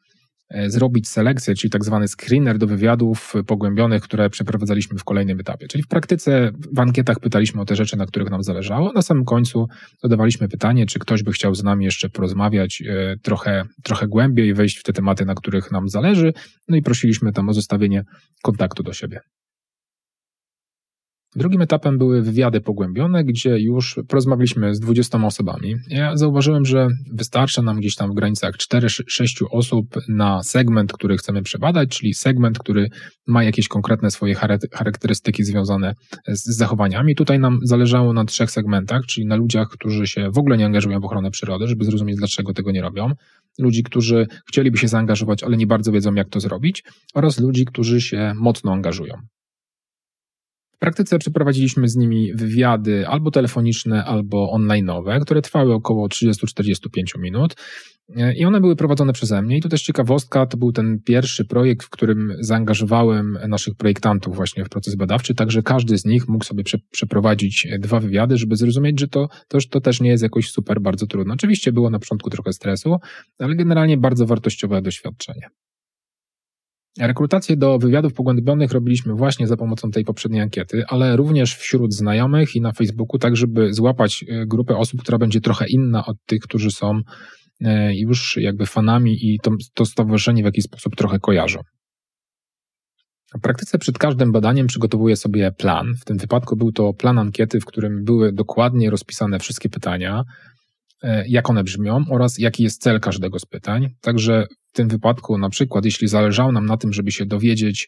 zrobić 0.68 1.10
selekcję, 1.10 1.56
czyli 1.56 1.72
tak 1.72 1.84
zwany 1.86 2.08
screener 2.08 2.58
do 2.58 2.68
wywiadów 2.68 3.34
pogłębionych, 3.48 4.04
które 4.04 4.30
przeprowadzaliśmy 4.30 5.00
w 5.00 5.04
kolejnym 5.04 5.40
etapie. 5.40 5.68
Czyli 5.68 5.84
w 5.84 5.88
praktyce 5.88 6.52
w 6.74 6.80
ankietach 6.80 7.20
pytaliśmy 7.20 7.62
o 7.62 7.66
te 7.66 7.76
rzeczy, 7.76 7.98
na 7.98 8.06
których 8.06 8.30
nam 8.30 8.44
zależało. 8.44 8.92
Na 8.94 9.02
samym 9.02 9.26
końcu 9.26 9.68
zadawaliśmy 10.04 10.50
pytanie, 10.50 10.86
czy 10.86 11.00
ktoś 11.00 11.24
by 11.24 11.32
chciał 11.32 11.56
z 11.56 11.64
nami 11.64 11.86
jeszcze 11.86 12.10
porozmawiać 12.10 12.84
trochę, 13.22 13.64
trochę 13.84 14.08
głębiej, 14.08 14.54
wejść 14.54 14.78
w 14.78 14.84
te 14.84 14.94
tematy, 14.94 15.26
na 15.26 15.36
których 15.36 15.72
nam 15.72 15.90
zależy. 15.90 16.34
No 16.68 16.78
i 16.78 16.82
prosiliśmy 16.82 17.32
tam 17.32 17.50
o 17.50 17.54
zostawienie 17.54 18.04
kontaktu 18.42 18.84
do 18.84 18.94
siebie. 18.94 19.20
Drugim 21.36 21.62
etapem 21.62 21.98
były 21.98 22.22
wywiady 22.22 22.62
pogłębione, 22.62 23.24
gdzie 23.24 23.60
już 23.60 24.00
porozmawialiśmy 24.08 24.76
z 24.76 24.80
20 24.80 25.26
osobami. 25.26 25.76
Ja 25.88 26.18
zauważyłem, 26.18 26.66
że 26.66 26.88
wystarcza 27.14 27.62
nam 27.62 27.80
gdzieś 27.80 27.96
tam 27.96 28.12
w 28.12 28.14
granicach 28.14 28.56
4-6 28.56 29.46
osób 29.52 29.86
na 30.08 30.44
segment, 30.44 30.94
który 30.94 31.18
chcemy 31.18 31.42
przebadać, 31.42 31.90
czyli 31.90 32.14
segment, 32.14 32.60
który 32.60 32.90
ma 33.28 33.44
jakieś 33.44 33.68
konkretne 33.68 34.12
swoje 34.12 34.36
charakterystyki 34.72 35.44
związane 35.44 35.94
z 36.28 36.58
zachowaniami. 36.58 37.16
Tutaj 37.16 37.40
nam 37.40 37.60
zależało 37.64 38.14
na 38.14 38.26
trzech 38.26 38.52
segmentach, 38.52 39.06
czyli 39.06 39.28
na 39.28 39.36
ludziach, 39.36 39.68
którzy 39.70 40.08
się 40.08 40.30
w 40.32 40.38
ogóle 40.38 40.58
nie 40.58 40.66
angażują 40.66 41.00
w 41.00 41.06
ochronę 41.06 41.32
przyrody, 41.32 41.68
żeby 41.68 41.86
zrozumieć, 41.86 42.18
dlaczego 42.18 42.54
tego 42.54 42.72
nie 42.72 42.82
robią, 42.82 43.12
ludzi, 43.60 43.84
którzy 43.84 44.28
chcieliby 44.48 44.78
się 44.78 44.88
zaangażować, 44.88 45.44
ale 45.44 45.58
nie 45.58 45.68
bardzo 45.68 45.92
wiedzą, 45.92 46.14
jak 46.14 46.30
to 46.30 46.40
zrobić, 46.40 46.84
oraz 47.14 47.40
ludzi, 47.40 47.66
którzy 47.66 48.02
się 48.02 48.34
mocno 48.36 48.74
angażują. 48.74 49.14
W 50.76 50.78
praktyce 50.78 51.20
przeprowadziliśmy 51.20 51.88
z 51.88 51.96
nimi 51.96 52.34
wywiady 52.34 53.08
albo 53.08 53.32
telefoniczne, 53.32 54.06
albo 54.06 54.58
online'owe, 54.58 55.22
które 55.22 55.42
trwały 55.42 55.74
około 55.74 56.08
30-45 56.08 57.20
minut. 57.20 57.56
I 58.38 58.46
one 58.46 58.62
były 58.62 58.76
prowadzone 58.76 59.14
przeze 59.14 59.42
mnie. 59.42 59.58
I 59.58 59.62
tu 59.62 59.70
też 59.70 59.82
ciekawostka, 59.82 60.46
to 60.46 60.58
był 60.58 60.72
ten 60.72 61.00
pierwszy 61.06 61.46
projekt, 61.46 61.86
w 61.86 61.90
którym 61.90 62.34
zaangażowałem 62.40 63.38
naszych 63.48 63.76
projektantów 63.76 64.36
właśnie 64.36 64.66
w 64.66 64.70
proces 64.70 64.96
badawczy, 64.96 65.36
także 65.36 65.64
każdy 65.64 65.98
z 65.98 66.06
nich 66.06 66.28
mógł 66.28 66.46
sobie 66.46 66.64
prze, 66.64 66.78
przeprowadzić 66.92 67.68
dwa 67.80 68.00
wywiady, 68.00 68.38
żeby 68.38 68.56
zrozumieć, 68.56 69.00
że 69.00 69.08
to, 69.08 69.28
to, 69.48 69.58
to 69.70 69.82
też 69.82 70.02
nie 70.02 70.10
jest 70.10 70.24
jakoś 70.24 70.52
super 70.52 70.82
bardzo 70.82 71.08
trudno. 71.08 71.34
Oczywiście 71.34 71.72
było 71.72 71.90
na 71.90 72.00
początku 72.00 72.30
trochę 72.30 72.54
stresu, 72.54 72.96
ale 73.40 73.56
generalnie 73.56 73.98
bardzo 73.98 74.26
wartościowe 74.26 74.82
doświadczenie. 74.82 75.48
Rekrutację 77.00 77.58
do 77.58 77.80
wywiadów 77.80 78.14
pogłębionych 78.14 78.72
robiliśmy 78.72 79.14
właśnie 79.14 79.48
za 79.48 79.58
pomocą 79.58 79.92
tej 79.92 80.06
poprzedniej 80.06 80.42
ankiety, 80.42 80.84
ale 80.88 81.16
również 81.16 81.56
wśród 81.56 81.94
znajomych 81.94 82.56
i 82.56 82.62
na 82.62 82.72
Facebooku, 82.72 83.20
tak 83.20 83.36
żeby 83.36 83.74
złapać 83.74 84.26
e, 84.28 84.46
grupę 84.46 84.78
osób, 84.78 85.02
która 85.02 85.18
będzie 85.18 85.42
trochę 85.42 85.66
inna 85.68 86.06
od 86.06 86.18
tych, 86.26 86.40
którzy 86.40 86.72
są 86.72 87.02
e, 87.62 87.96
już 87.96 88.38
jakby 88.38 88.66
fanami 88.66 89.18
i 89.22 89.40
to, 89.44 89.52
to 89.74 89.86
stowarzyszenie 89.86 90.42
w 90.42 90.46
jakiś 90.46 90.64
sposób 90.64 90.96
trochę 90.96 91.20
kojarzą. 91.20 91.60
W 93.38 93.42
praktyce 93.42 93.78
przed 93.78 93.98
każdym 93.98 94.32
badaniem 94.32 94.68
przygotowuję 94.68 95.16
sobie 95.16 95.52
plan. 95.52 95.94
W 96.02 96.06
tym 96.06 96.18
wypadku 96.18 96.56
był 96.56 96.72
to 96.72 96.94
plan 96.94 97.20
ankiety, 97.20 97.60
w 97.60 97.66
którym 97.66 98.04
były 98.04 98.34
dokładnie 98.34 98.90
rozpisane 98.90 99.40
wszystkie 99.40 99.70
pytania, 99.70 100.24
jak 101.28 101.50
one 101.50 101.64
brzmią 101.64 102.06
oraz 102.10 102.40
jaki 102.40 102.64
jest 102.64 102.82
cel 102.82 103.00
każdego 103.00 103.40
z 103.40 103.46
pytań. 103.46 103.90
Także 104.02 104.48
w 104.74 104.76
tym 104.76 104.88
wypadku, 104.88 105.38
na 105.38 105.50
przykład, 105.50 105.86
jeśli 105.86 106.08
zależało 106.08 106.52
nam 106.52 106.66
na 106.66 106.78
tym, 106.78 106.94
żeby 106.94 107.12
się 107.12 107.26
dowiedzieć, 107.26 107.88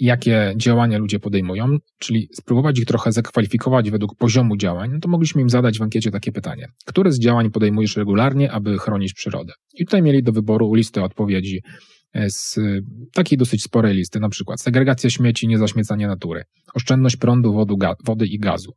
jakie 0.00 0.54
działania 0.56 0.98
ludzie 0.98 1.20
podejmują, 1.20 1.76
czyli 1.98 2.28
spróbować 2.32 2.78
ich 2.78 2.84
trochę 2.84 3.12
zakwalifikować 3.12 3.90
według 3.90 4.16
poziomu 4.16 4.56
działań, 4.56 4.90
no 4.92 5.00
to 5.00 5.08
mogliśmy 5.08 5.42
im 5.42 5.50
zadać 5.50 5.78
w 5.78 5.82
ankiecie 5.82 6.10
takie 6.10 6.32
pytanie. 6.32 6.68
Które 6.86 7.12
z 7.12 7.18
działań 7.18 7.50
podejmujesz 7.50 7.96
regularnie, 7.96 8.52
aby 8.52 8.78
chronić 8.78 9.14
przyrodę? 9.14 9.52
I 9.74 9.84
tutaj 9.84 10.02
mieli 10.02 10.22
do 10.22 10.32
wyboru 10.32 10.74
listę 10.74 11.02
odpowiedzi 11.02 11.62
e, 12.12 12.30
z 12.30 12.58
takiej 13.12 13.38
dosyć 13.38 13.62
sporej 13.62 13.94
listy, 13.94 14.20
na 14.20 14.28
przykład 14.28 14.60
segregacja 14.60 15.10
śmieci, 15.10 15.48
niezaśmiecanie 15.48 16.06
natury, 16.06 16.42
oszczędność 16.74 17.16
prądu, 17.16 17.66
wody 18.04 18.26
i 18.26 18.38
gazu, 18.38 18.72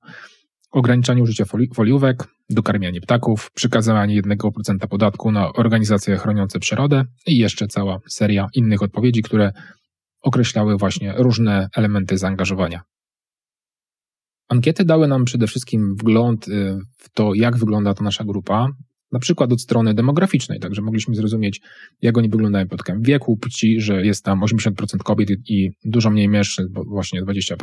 ograniczanie 0.76 1.24
użycia 1.24 1.46
foli 1.46 1.70
foliówek, 1.74 2.28
dokarmianie 2.50 3.02
ptaków, 3.02 3.52
przekazywanie 3.52 4.22
1% 4.22 4.88
podatku 4.90 5.32
na 5.32 5.54
organizacje 5.54 6.18
chroniące 6.18 6.60
przyrodę 6.60 7.04
i 7.28 7.38
jeszcze 7.38 7.68
cała 7.68 8.00
seria 8.10 8.48
innych 8.54 8.82
odpowiedzi, 8.82 9.22
które 9.22 9.52
określały 10.22 10.78
właśnie 10.78 11.14
różne 11.18 11.70
elementy 11.76 12.18
zaangażowania. 12.18 12.82
Ankiety 14.50 14.86
dały 14.86 15.08
nam 15.08 15.26
przede 15.26 15.48
wszystkim 15.48 15.96
wgląd 15.96 16.48
y, 16.48 16.78
w 16.98 17.10
to, 17.10 17.34
jak 17.34 17.58
wygląda 17.58 17.94
ta 17.94 18.04
nasza 18.04 18.24
grupa, 18.24 18.68
na 19.16 19.20
przykład 19.20 19.54
od 19.54 19.62
strony 19.62 19.94
demograficznej, 19.94 20.60
także 20.60 20.82
mogliśmy 20.82 21.16
zrozumieć, 21.16 21.62
jak 22.02 22.18
oni 22.18 22.30
wyglądają 22.30 22.68
pod 22.68 22.84
kątem 22.84 23.04
wieku, 23.04 23.38
płci, 23.38 23.82
że 23.82 24.06
jest 24.06 24.24
tam 24.24 24.40
80% 24.40 24.72
kobiet 25.04 25.30
i 25.50 25.72
dużo 25.86 26.10
mniej 26.10 26.30
mężczyzn, 26.30 26.70
bo 26.72 26.84
właśnie 26.84 27.24
20%, 27.24 27.56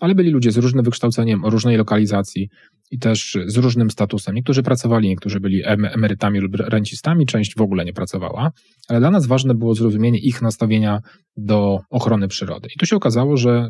ale 0.00 0.14
byli 0.14 0.30
ludzie 0.30 0.52
z 0.52 0.56
różnym 0.56 0.84
wykształceniem, 0.84 1.44
o 1.44 1.50
różnej 1.50 1.76
lokalizacji 1.76 2.48
i 2.90 2.98
też 2.98 3.38
z 3.46 3.56
różnym 3.56 3.90
statusem. 3.90 4.34
Niektórzy 4.34 4.62
pracowali, 4.62 5.08
niektórzy 5.08 5.40
byli 5.40 5.62
emerytami 5.66 6.40
lub 6.40 6.54
rencistami, 6.56 7.26
część 7.26 7.54
w 7.56 7.60
ogóle 7.60 7.84
nie 7.84 7.92
pracowała, 7.92 8.50
ale 8.88 9.00
dla 9.00 9.10
nas 9.10 9.26
ważne 9.26 9.54
było 9.54 9.74
zrozumienie 9.74 10.18
ich 10.18 10.42
nastawienia 10.42 11.00
do 11.36 11.78
ochrony 11.90 12.28
przyrody. 12.28 12.68
I 12.76 12.78
tu 12.78 12.86
się 12.86 12.96
okazało, 12.96 13.36
że 13.36 13.68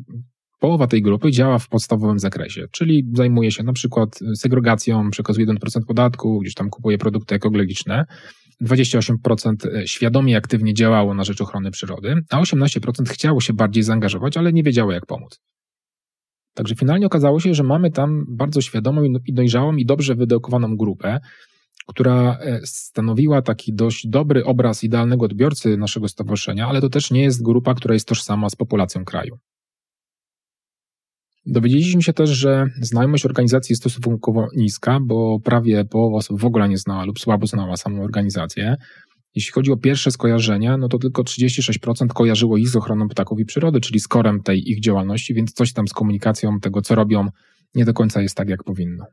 połowa 0.59 0.87
tej 0.87 1.03
grupy 1.03 1.31
działa 1.31 1.59
w 1.59 1.69
podstawowym 1.69 2.19
zakresie, 2.19 2.65
czyli 2.71 3.05
zajmuje 3.13 3.51
się 3.51 3.63
na 3.63 3.73
przykład 3.73 4.21
segregacją, 4.37 5.11
przekazuje 5.11 5.47
1% 5.47 5.57
podatku, 5.87 6.39
gdzieś 6.41 6.55
tam 6.55 6.71
kupuje 6.71 6.99
produkty 6.99 7.35
ekologiczne, 7.35 8.05
28% 8.63 9.57
świadomie 9.87 10.33
i 10.33 10.37
aktywnie 10.37 10.75
działało 10.75 11.15
na 11.15 11.25
rzecz 11.25 11.41
ochrony 11.41 11.71
przyrody, 11.71 12.15
a 12.31 12.41
18% 12.41 13.09
chciało 13.09 13.41
się 13.41 13.53
bardziej 13.53 13.83
zaangażować, 13.83 14.37
ale 14.37 14.53
nie 14.53 14.63
wiedziało 14.63 14.93
jak 14.93 15.07
pomóc. 15.07 15.41
Także 16.55 16.75
finalnie 16.75 17.07
okazało 17.07 17.41
się, 17.41 17.55
że 17.55 17.63
mamy 17.63 17.91
tam 17.91 18.25
bardzo 18.29 18.61
świadomą 18.61 19.03
i 19.03 19.33
dojrzałą 19.33 19.77
i 19.77 19.87
dobrze 19.87 20.15
wyedukowaną 20.15 20.77
grupę, 20.77 21.21
która 21.87 22.39
e, 22.41 22.61
stanowiła 22.65 23.43
taki 23.43 23.75
dość 23.75 24.07
dobry 24.09 24.45
obraz 24.45 24.85
idealnego 24.85 25.25
odbiorcy 25.25 25.77
naszego 25.77 26.09
stowarzyszenia, 26.09 26.69
ale 26.69 26.81
to 26.81 26.89
też 26.89 27.11
nie 27.11 27.23
jest 27.23 27.43
grupa, 27.43 27.75
która 27.75 27.95
jest 27.95 28.09
tożsama 28.09 28.51
z 28.51 28.57
populacją 28.57 29.05
kraju. 29.05 29.39
Dowiedzieliśmy 31.47 32.03
się 32.03 32.13
też, 32.13 32.31
że 32.31 32.67
znajomość 32.81 33.27
organizacji 33.27 33.73
jest 33.73 33.83
stosunkowo 33.83 34.49
niska, 34.57 34.99
bo 35.03 35.41
prawie 35.41 35.85
połowa 35.85 36.17
osób 36.17 36.41
w 36.41 36.45
ogóle 36.45 36.69
nie 36.69 36.79
znała 36.79 37.05
lub 37.05 37.21
słabo 37.21 37.47
znała 37.47 37.77
samą 37.77 38.03
organizację. 38.03 38.77
Jeśli 39.35 39.53
chodzi 39.53 39.73
o 39.73 39.77
pierwsze 39.77 40.11
skojarzenia, 40.11 40.77
no 40.77 40.89
to 40.89 40.99
tylko 40.99 41.23
36% 41.23 42.07
kojarzyło 42.07 42.57
ich 42.57 42.69
z 42.69 42.77
ochroną 42.77 43.09
ptaków 43.09 43.41
i 43.41 43.45
przyrody, 43.45 43.81
czyli 43.81 44.01
z 44.01 44.09
korem 44.09 44.43
tej 44.43 44.71
ich 44.71 44.81
działalności, 44.81 45.35
więc 45.35 45.53
coś 45.53 45.73
tam 45.73 45.89
z 45.89 45.93
komunikacją 45.93 46.61
tego, 46.61 46.83
co 46.83 46.95
robią, 46.95 47.29
nie 47.75 47.85
do 47.85 47.95
końca 47.95 48.23
jest 48.23 48.37
tak, 48.37 48.49
jak 48.49 48.65
powinno. 48.65 49.07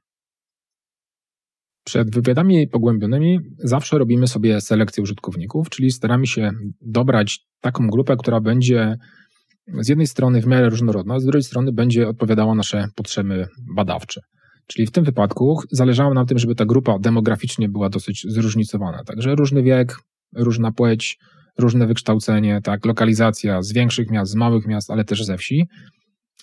Przed 1.84 2.12
wywiadami 2.12 2.68
pogłębionymi 2.68 3.40
zawsze 3.58 3.98
robimy 3.98 4.28
sobie 4.28 4.62
selekcję 4.62 5.04
użytkowników, 5.04 5.70
czyli 5.70 5.92
staramy 5.92 6.28
się 6.28 6.52
dobrać 6.82 7.46
taką 7.62 7.88
grupę, 7.88 8.18
która 8.18 8.42
będzie 8.42 8.98
z 9.80 9.90
jednej 9.90 10.08
strony 10.08 10.42
w 10.42 10.48
miarę 10.48 10.70
różnorodna, 10.70 11.20
z 11.20 11.26
drugiej 11.26 11.44
strony 11.44 11.72
będzie 11.72 12.08
odpowiadała 12.08 12.56
nasze 12.56 12.88
potrzeby 12.96 13.48
badawcze. 13.76 14.22
Czyli 14.68 14.88
w 14.88 14.92
tym 14.92 15.04
wypadku 15.04 15.62
zależało 15.72 16.14
nam 16.14 16.26
tym, 16.26 16.40
żeby 16.40 16.56
ta 16.56 16.66
grupa 16.66 17.00
demograficznie 17.00 17.70
była 17.70 17.90
dosyć 17.90 18.26
zróżnicowana. 18.30 19.04
Także 19.04 19.36
różny 19.36 19.64
wiek, 19.64 19.96
różna 20.36 20.72
płeć, 20.72 21.18
różne 21.58 21.88
wykształcenie, 21.88 22.60
tak, 22.64 22.86
lokalizacja 22.86 23.62
z 23.62 23.74
większych 23.74 24.12
miast, 24.12 24.32
z 24.32 24.36
małych 24.36 24.68
miast, 24.68 24.92
ale 24.92 25.04
też 25.04 25.26
ze 25.26 25.38
wsi. 25.38 25.68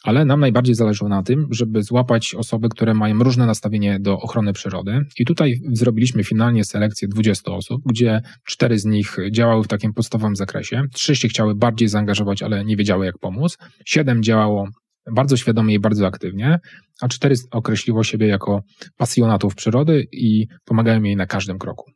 Ale 0.09 0.25
nam 0.25 0.41
najbardziej 0.41 0.75
zależało 0.75 1.09
na 1.09 1.23
tym, 1.23 1.47
żeby 1.51 1.83
złapać 1.83 2.35
osoby, 2.35 2.69
które 2.69 2.95
mają 2.95 3.19
różne 3.19 3.47
nastawienie 3.47 4.01
do 4.01 4.19
ochrony 4.21 4.53
przyrody. 4.53 5.05
I 5.19 5.25
tutaj 5.25 5.61
zrobiliśmy 5.73 6.25
finalnie 6.25 6.65
selekcję 6.65 7.09
20 7.09 7.53
osób, 7.53 7.83
gdzie 7.87 8.23
cztery 8.45 8.79
z 8.79 8.85
nich 8.85 9.17
działały 9.31 9.65
w 9.65 9.69
takim 9.69 9.95
podstawowym 9.95 10.37
zakresie. 10.37 10.83
Trzy 10.93 11.17
się 11.17 11.29
chciały 11.29 11.55
bardziej 11.55 11.89
zaangażować, 11.89 12.43
ale 12.43 12.65
nie 12.65 12.77
wiedziały 12.77 13.07
jak 13.07 13.19
pomóc. 13.19 13.59
Siedem 13.85 14.23
działało 14.23 14.69
bardzo 15.15 15.37
świadomie 15.37 15.75
i 15.75 15.81
bardzo 15.81 16.07
aktywnie, 16.07 16.59
a 17.01 17.09
cztery 17.09 17.35
określiło 17.51 18.05
siebie 18.05 18.27
jako 18.27 18.63
pasjonatów 18.97 19.55
przyrody 19.55 20.07
i 20.13 20.47
pomagają 20.65 21.03
jej 21.03 21.17
na 21.17 21.27
każdym 21.27 21.59
kroku. 21.59 21.91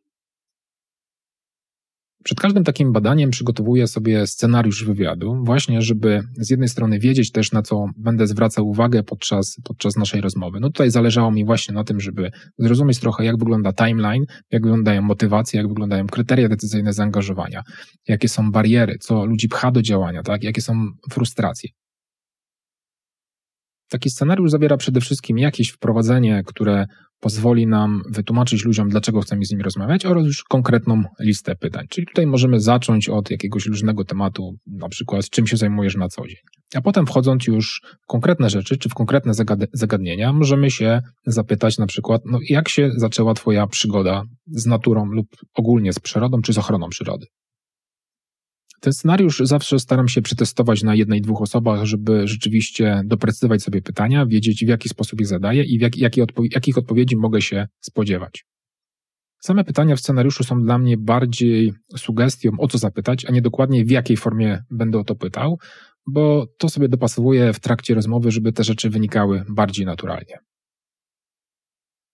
Przed 2.24 2.40
każdym 2.40 2.64
takim 2.64 2.92
badaniem 2.92 3.30
przygotowuję 3.30 3.86
sobie 3.86 4.26
scenariusz 4.26 4.84
wywiadu, 4.84 5.42
właśnie 5.44 5.82
żeby 5.82 6.20
z 6.36 6.50
jednej 6.50 6.68
strony 6.68 6.98
wiedzieć 6.98 7.32
też, 7.32 7.52
na 7.52 7.62
co 7.62 7.86
będę 7.96 8.26
zwracał 8.26 8.68
uwagę 8.68 9.02
podczas, 9.02 9.56
podczas 9.64 9.96
naszej 9.96 10.20
rozmowy. 10.20 10.60
No 10.60 10.68
tutaj 10.68 10.90
zależało 10.90 11.30
mi 11.30 11.44
właśnie 11.44 11.74
na 11.74 11.84
tym, 11.84 12.00
żeby 12.00 12.30
zrozumieć 12.58 13.00
trochę, 13.00 13.24
jak 13.24 13.38
wygląda 13.38 13.72
timeline, 13.72 14.24
jak 14.50 14.62
wyglądają 14.62 15.02
motywacje, 15.02 15.58
jak 15.58 15.68
wyglądają 15.68 16.06
kryteria 16.06 16.48
decyzyjne 16.48 16.92
zaangażowania, 16.92 17.62
jakie 18.08 18.28
są 18.28 18.50
bariery, 18.50 18.96
co 19.00 19.24
ludzi 19.24 19.48
pcha 19.48 19.70
do 19.70 19.82
działania, 19.82 20.22
tak? 20.22 20.42
jakie 20.42 20.62
są 20.62 20.86
frustracje. 21.10 21.70
Taki 23.92 24.10
scenariusz 24.10 24.50
zawiera 24.50 24.76
przede 24.76 25.00
wszystkim 25.00 25.38
jakieś 25.38 25.70
wprowadzenie, 25.70 26.42
które 26.46 26.86
pozwoli 27.20 27.66
nam 27.66 28.02
wytłumaczyć 28.10 28.64
ludziom, 28.64 28.88
dlaczego 28.88 29.20
chcemy 29.20 29.44
z 29.44 29.50
nimi 29.50 29.62
rozmawiać, 29.62 30.06
oraz 30.06 30.24
już 30.24 30.44
konkretną 30.44 31.02
listę 31.20 31.56
pytań. 31.56 31.86
Czyli 31.90 32.06
tutaj 32.06 32.26
możemy 32.26 32.60
zacząć 32.60 33.08
od 33.08 33.30
jakiegoś 33.30 33.66
luźnego 33.66 34.04
tematu, 34.04 34.54
na 34.66 34.88
przykład 34.88 35.30
czym 35.30 35.46
się 35.46 35.56
zajmujesz 35.56 35.96
na 35.96 36.08
co 36.08 36.22
dzień. 36.26 36.36
A 36.74 36.80
potem 36.80 37.06
wchodząc 37.06 37.46
już 37.46 37.80
w 38.02 38.06
konkretne 38.06 38.50
rzeczy, 38.50 38.76
czy 38.78 38.88
w 38.88 38.94
konkretne 38.94 39.32
zagadnienia, 39.72 40.32
możemy 40.32 40.70
się 40.70 41.00
zapytać 41.26 41.78
na 41.78 41.86
przykład, 41.86 42.22
no 42.24 42.38
jak 42.48 42.68
się 42.68 42.90
zaczęła 42.96 43.34
Twoja 43.34 43.66
przygoda 43.66 44.22
z 44.46 44.66
naturą 44.66 45.04
lub 45.06 45.26
ogólnie 45.54 45.92
z 45.92 45.98
przyrodą, 45.98 46.42
czy 46.42 46.52
z 46.52 46.58
ochroną 46.58 46.88
przyrody. 46.88 47.26
Ten 48.82 48.92
scenariusz 48.92 49.42
zawsze 49.44 49.78
staram 49.78 50.08
się 50.08 50.22
przetestować 50.22 50.82
na 50.82 50.94
jednej, 50.94 51.20
dwóch 51.20 51.42
osobach, 51.42 51.84
żeby 51.84 52.28
rzeczywiście 52.28 53.02
doprecyzować 53.04 53.62
sobie 53.62 53.82
pytania, 53.82 54.26
wiedzieć 54.26 54.64
w 54.64 54.68
jaki 54.68 54.88
sposób 54.88 55.20
je 55.20 55.26
zadaję 55.26 55.64
i 55.64 55.78
jak, 55.78 55.96
jakie 55.96 56.22
odpo 56.22 56.42
jakich 56.50 56.78
odpowiedzi 56.78 57.16
mogę 57.16 57.42
się 57.42 57.68
spodziewać. 57.80 58.44
Same 59.40 59.64
pytania 59.64 59.96
w 59.96 60.00
scenariuszu 60.00 60.44
są 60.44 60.62
dla 60.62 60.78
mnie 60.78 60.96
bardziej 60.96 61.72
sugestią, 61.96 62.50
o 62.58 62.68
co 62.68 62.78
zapytać, 62.78 63.24
a 63.24 63.32
nie 63.32 63.42
dokładnie 63.42 63.84
w 63.84 63.90
jakiej 63.90 64.16
formie 64.16 64.62
będę 64.70 64.98
o 64.98 65.04
to 65.04 65.14
pytał, 65.14 65.58
bo 66.06 66.46
to 66.58 66.68
sobie 66.68 66.88
dopasowuję 66.88 67.52
w 67.52 67.60
trakcie 67.60 67.94
rozmowy, 67.94 68.30
żeby 68.30 68.52
te 68.52 68.64
rzeczy 68.64 68.90
wynikały 68.90 69.44
bardziej 69.48 69.86
naturalnie. 69.86 70.38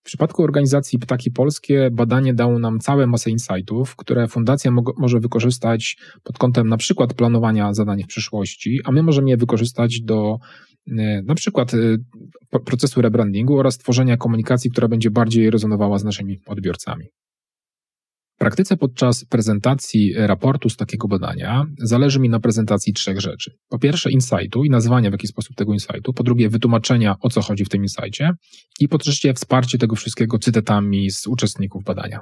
W 0.08 0.10
przypadku 0.10 0.42
organizacji 0.42 0.98
Ptaki 0.98 1.30
Polskie 1.30 1.90
badanie 1.92 2.34
dało 2.34 2.58
nam 2.58 2.80
całe 2.80 3.06
masę 3.06 3.30
insightów, 3.30 3.96
które 3.96 4.28
fundacja 4.28 4.70
mo 4.70 4.82
może 4.96 5.20
wykorzystać 5.20 5.96
pod 6.22 6.38
kątem 6.38 6.68
na 6.68 6.76
przykład 6.76 7.14
planowania 7.14 7.74
zadań 7.74 8.02
w 8.02 8.06
przyszłości, 8.06 8.80
a 8.84 8.92
my 8.92 9.02
możemy 9.02 9.30
je 9.30 9.36
wykorzystać 9.36 10.00
do 10.00 10.38
e, 10.98 11.22
na 11.22 11.34
przykład 11.34 11.74
e, 11.74 12.58
procesu 12.58 13.02
rebrandingu 13.02 13.58
oraz 13.58 13.78
tworzenia 13.78 14.16
komunikacji, 14.16 14.70
która 14.70 14.88
będzie 14.88 15.10
bardziej 15.10 15.50
rezonowała 15.50 15.98
z 15.98 16.04
naszymi 16.04 16.38
odbiorcami. 16.46 17.06
Praktyce 18.38 18.76
podczas 18.76 19.24
prezentacji 19.24 20.14
raportu 20.16 20.68
z 20.68 20.76
takiego 20.76 21.08
badania 21.08 21.64
zależy 21.78 22.20
mi 22.20 22.28
na 22.28 22.40
prezentacji 22.40 22.92
trzech 22.92 23.20
rzeczy. 23.20 23.50
Po 23.68 23.78
pierwsze 23.78 24.10
insightu 24.10 24.64
i 24.64 24.70
nazwania 24.70 25.10
w 25.10 25.12
jaki 25.12 25.26
sposób 25.26 25.56
tego 25.56 25.72
insightu, 25.72 26.12
po 26.12 26.22
drugie 26.22 26.48
wytłumaczenia 26.48 27.14
o 27.20 27.30
co 27.30 27.42
chodzi 27.42 27.64
w 27.64 27.68
tym 27.68 27.82
insightie 27.82 28.30
i 28.80 28.88
po 28.88 28.98
trzecie 28.98 29.34
wsparcie 29.34 29.78
tego 29.78 29.96
wszystkiego 29.96 30.38
cytatami 30.38 31.10
z 31.10 31.26
uczestników 31.26 31.84
badania. 31.84 32.20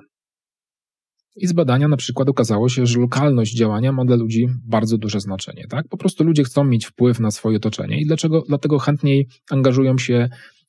I 1.36 1.46
z 1.46 1.52
badania 1.52 1.88
na 1.88 1.96
przykład 1.96 2.28
okazało 2.28 2.68
się, 2.68 2.86
że 2.86 2.98
lokalność 2.98 3.54
działania 3.54 3.92
ma 3.92 4.04
dla 4.04 4.16
ludzi 4.16 4.46
bardzo 4.64 4.98
duże 4.98 5.20
znaczenie. 5.20 5.64
Tak? 5.70 5.88
Po 5.88 5.96
prostu 5.96 6.24
ludzie 6.24 6.44
chcą 6.44 6.64
mieć 6.64 6.86
wpływ 6.86 7.20
na 7.20 7.30
swoje 7.30 7.56
otoczenie 7.56 8.00
i 8.00 8.06
dlaczego, 8.06 8.42
dlatego 8.48 8.78
chętniej 8.78 9.28
angażują 9.50 9.98
się 9.98 10.28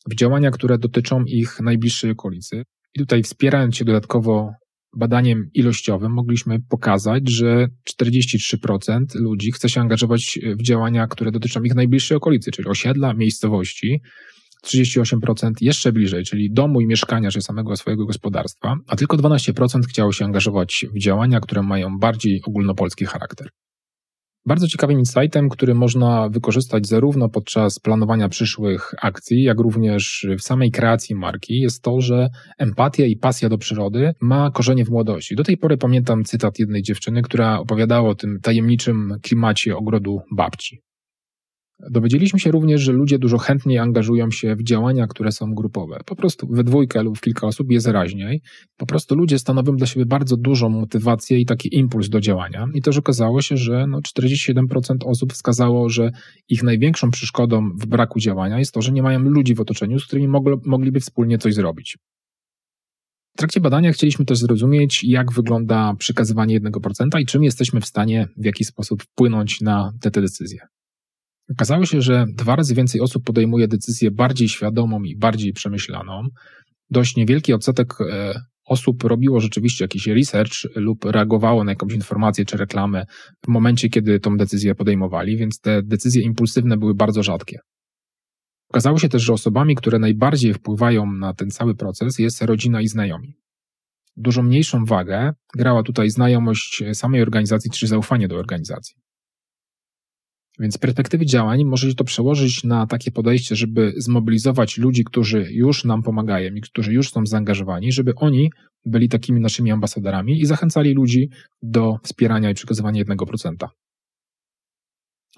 w 0.09 0.15
działania, 0.15 0.51
które 0.51 0.77
dotyczą 0.77 1.23
ich 1.23 1.59
najbliższej 1.59 2.11
okolicy. 2.11 2.63
I 2.95 2.99
tutaj 2.99 3.23
wspierając 3.23 3.75
się 3.75 3.85
dodatkowo 3.85 4.51
badaniem 4.95 5.49
ilościowym 5.53 6.11
mogliśmy 6.11 6.59
pokazać, 6.69 7.29
że 7.29 7.67
43% 8.03 9.05
ludzi 9.15 9.51
chce 9.51 9.69
się 9.69 9.81
angażować 9.81 10.39
w 10.59 10.63
działania, 10.63 11.07
które 11.07 11.31
dotyczą 11.31 11.63
ich 11.63 11.75
najbliższej 11.75 12.17
okolicy, 12.17 12.51
czyli 12.51 12.67
osiedla, 12.67 13.13
miejscowości. 13.13 14.01
38% 14.65 15.51
jeszcze 15.61 15.91
bliżej, 15.91 16.23
czyli 16.23 16.51
domu 16.51 16.81
i 16.81 16.87
mieszkania, 16.87 17.31
czy 17.31 17.41
samego 17.41 17.75
swojego 17.75 18.05
gospodarstwa, 18.05 18.75
a 18.87 18.95
tylko 18.95 19.17
12% 19.17 19.81
chciało 19.89 20.11
się 20.11 20.25
angażować 20.25 20.85
w 20.95 20.99
działania, 20.99 21.39
które 21.39 21.61
mają 21.63 21.99
bardziej 21.99 22.41
ogólnopolski 22.47 23.05
charakter. 23.05 23.47
Bardzo 24.47 24.67
ciekawym 24.67 24.99
insightem, 24.99 25.49
który 25.49 25.73
można 25.75 26.29
wykorzystać 26.29 26.87
zarówno 26.87 27.29
podczas 27.29 27.79
planowania 27.79 28.29
przyszłych 28.29 28.93
akcji, 29.01 29.43
jak 29.43 29.59
również 29.59 30.27
w 30.39 30.41
samej 30.41 30.71
kreacji 30.71 31.15
marki, 31.15 31.59
jest 31.59 31.83
to, 31.83 32.01
że 32.01 32.29
empatia 32.57 33.05
i 33.05 33.15
pasja 33.15 33.49
do 33.49 33.57
przyrody 33.57 34.13
ma 34.21 34.51
korzenie 34.51 34.85
w 34.85 34.89
młodości. 34.89 35.35
Do 35.35 35.43
tej 35.43 35.57
pory 35.57 35.77
pamiętam 35.77 36.23
cytat 36.23 36.59
jednej 36.59 36.81
dziewczyny, 36.81 37.21
która 37.21 37.59
opowiadała 37.59 38.09
o 38.09 38.15
tym 38.15 38.39
tajemniczym 38.41 39.13
klimacie 39.21 39.77
ogrodu 39.77 40.19
babci. 40.37 40.86
Dowiedzieliśmy 41.79 42.39
się 42.39 42.51
również, 42.51 42.81
że 42.81 42.91
ludzie 42.91 43.19
dużo 43.19 43.37
chętniej 43.37 43.77
angażują 43.77 44.31
się 44.31 44.55
w 44.55 44.63
działania, 44.63 45.07
które 45.07 45.31
są 45.31 45.53
grupowe. 45.53 45.99
Po 46.05 46.15
prostu 46.15 46.47
we 46.47 46.63
dwójkę 46.63 47.03
lub 47.03 47.19
kilka 47.19 47.47
osób 47.47 47.71
jest 47.71 47.87
raźniej. 47.87 48.41
Po 48.77 48.85
prostu 48.85 49.15
ludzie 49.15 49.39
stanowią 49.39 49.75
dla 49.75 49.87
siebie 49.87 50.05
bardzo 50.05 50.37
dużą 50.37 50.69
motywację 50.69 51.39
i 51.39 51.45
taki 51.45 51.75
impuls 51.77 52.09
do 52.09 52.19
działania. 52.19 52.67
I 52.73 52.81
też 52.81 52.97
okazało 52.97 53.41
się, 53.41 53.57
że 53.57 53.87
no 53.87 53.99
47% 53.99 54.97
osób 55.05 55.33
wskazało, 55.33 55.89
że 55.89 56.11
ich 56.49 56.63
największą 56.63 57.11
przeszkodą 57.11 57.69
w 57.69 57.85
braku 57.85 58.19
działania 58.19 58.59
jest 58.59 58.73
to, 58.73 58.81
że 58.81 58.91
nie 58.91 59.03
mają 59.03 59.19
ludzi 59.19 59.55
w 59.55 59.61
otoczeniu, 59.61 59.99
z 59.99 60.05
którymi 60.05 60.27
mogliby 60.65 60.99
wspólnie 60.99 61.37
coś 61.37 61.53
zrobić. 61.53 61.97
W 63.35 63.37
trakcie 63.37 63.59
badania 63.59 63.91
chcieliśmy 63.91 64.25
też 64.25 64.37
zrozumieć, 64.37 65.03
jak 65.03 65.31
wygląda 65.31 65.93
przekazywanie 65.99 66.61
1% 66.61 67.21
i 67.21 67.25
czym 67.25 67.43
jesteśmy 67.43 67.81
w 67.81 67.85
stanie 67.85 68.27
w 68.37 68.45
jakiś 68.45 68.67
sposób 68.67 69.03
wpłynąć 69.03 69.61
na 69.61 69.93
te, 70.01 70.11
te 70.11 70.21
decyzje. 70.21 70.59
Okazało 71.51 71.85
się, 71.85 72.01
że 72.01 72.25
dwa 72.33 72.55
razy 72.55 72.75
więcej 72.75 73.01
osób 73.01 73.23
podejmuje 73.23 73.67
decyzję 73.67 74.11
bardziej 74.11 74.49
świadomą 74.49 75.03
i 75.03 75.15
bardziej 75.15 75.53
przemyślaną. 75.53 76.27
Dość 76.89 77.15
niewielki 77.15 77.53
odsetek 77.53 77.93
e, 78.01 78.41
osób 78.65 79.03
robiło 79.03 79.39
rzeczywiście 79.39 79.83
jakiś 79.83 80.07
research 80.07 80.53
lub 80.75 81.05
reagowało 81.05 81.63
na 81.63 81.71
jakąś 81.71 81.93
informację 81.93 82.45
czy 82.45 82.57
reklamę 82.57 83.05
w 83.45 83.47
momencie, 83.47 83.89
kiedy 83.89 84.19
tą 84.19 84.37
decyzję 84.37 84.75
podejmowali, 84.75 85.37
więc 85.37 85.59
te 85.59 85.83
decyzje 85.83 86.21
impulsywne 86.21 86.77
były 86.77 86.95
bardzo 86.95 87.23
rzadkie. 87.23 87.59
Okazało 88.69 88.99
się 88.99 89.09
też, 89.09 89.21
że 89.21 89.33
osobami, 89.33 89.75
które 89.75 89.99
najbardziej 89.99 90.53
wpływają 90.53 91.11
na 91.11 91.33
ten 91.33 91.49
cały 91.49 91.75
proces, 91.75 92.19
jest 92.19 92.41
rodzina 92.41 92.81
i 92.81 92.87
znajomi. 92.87 93.33
Dużo 94.17 94.43
mniejszą 94.43 94.85
wagę 94.85 95.33
grała 95.55 95.83
tutaj 95.83 96.09
znajomość 96.09 96.83
samej 96.93 97.21
organizacji 97.21 97.71
czy 97.71 97.87
zaufanie 97.87 98.27
do 98.27 98.35
organizacji. 98.35 98.95
Więc 100.59 100.73
z 100.73 100.77
perspektywy 100.77 101.25
działań 101.25 101.65
może 101.65 101.89
się 101.89 101.95
to 101.95 102.03
przełożyć 102.03 102.63
na 102.63 102.87
takie 102.87 103.11
podejście, 103.11 103.55
żeby 103.55 103.93
zmobilizować 103.97 104.77
ludzi, 104.77 105.03
którzy 105.03 105.47
już 105.51 105.83
nam 105.83 106.03
pomagają 106.03 106.55
i 106.55 106.61
którzy 106.61 106.93
już 106.93 107.11
są 107.11 107.25
zaangażowani, 107.25 107.91
żeby 107.91 108.15
oni 108.15 108.49
byli 108.85 109.09
takimi 109.09 109.41
naszymi 109.41 109.71
ambasadorami 109.71 110.41
i 110.41 110.45
zachęcali 110.45 110.93
ludzi 110.93 111.29
do 111.61 111.97
wspierania 112.03 112.51
i 112.51 112.53
przekazywania 112.53 113.03
1%. 113.03 113.67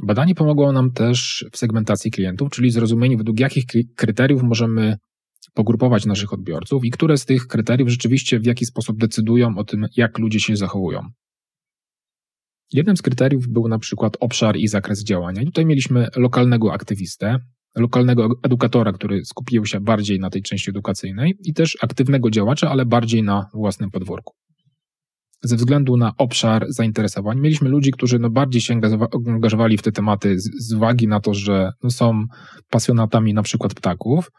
Badanie 0.03 0.35
pomogło 0.35 0.71
nam 0.71 0.91
też 0.91 1.45
w 1.51 1.57
segmentacji 1.57 2.11
klientów, 2.11 2.49
czyli 2.49 2.71
zrozumieniu, 2.71 3.17
według 3.17 3.39
jakich 3.39 3.65
kryteriów 3.95 4.43
możemy 4.43 4.97
pogrupować 5.53 6.05
naszych 6.05 6.33
odbiorców 6.33 6.85
i 6.85 6.91
które 6.91 7.17
z 7.17 7.25
tych 7.25 7.47
kryteriów 7.47 7.89
rzeczywiście 7.89 8.39
w 8.39 8.45
jaki 8.45 8.65
sposób 8.65 8.97
decydują 8.97 9.57
o 9.57 9.63
tym, 9.63 9.85
jak 9.97 10.19
ludzie 10.19 10.39
się 10.39 10.55
zachowują. 10.55 11.01
Jednym 12.73 12.97
z 12.97 13.01
kryteriów 13.01 13.47
był 13.47 13.67
na 13.67 13.79
przykład 13.79 14.17
obszar 14.19 14.57
i 14.57 14.67
zakres 14.67 15.03
działania. 15.03 15.41
I 15.41 15.45
tutaj 15.45 15.65
mieliśmy 15.65 16.07
lokalnego 16.15 16.73
aktywistę, 16.73 17.37
lokalnego 17.75 18.29
edukatora, 18.43 18.91
który 18.91 19.25
skupił 19.25 19.65
się 19.65 19.79
bardziej 19.79 20.19
na 20.19 20.29
tej 20.29 20.41
części 20.41 20.69
edukacyjnej 20.69 21.37
i 21.43 21.53
też 21.53 21.77
aktywnego 21.81 22.29
działacza, 22.29 22.69
ale 22.69 22.85
bardziej 22.85 23.23
na 23.23 23.45
własnym 23.53 23.91
podwórku. 23.91 24.33
Ze 25.43 25.55
względu 25.55 25.97
na 25.97 26.11
obszar 26.17 26.65
zainteresowań 26.69 27.39
mieliśmy 27.39 27.69
ludzi, 27.69 27.91
którzy 27.91 28.19
no 28.19 28.29
bardziej 28.29 28.61
się 28.61 28.81
angażowali 29.27 29.77
w 29.77 29.81
te 29.81 29.91
tematy 29.91 30.39
z, 30.39 30.67
z 30.67 30.73
uwagi 30.73 31.07
na 31.07 31.19
to, 31.19 31.33
że 31.33 31.71
no 31.83 31.89
są 31.89 32.25
pasjonatami 32.69 33.33
na 33.33 33.43
przykład 33.43 33.73
ptaków, 33.73 34.31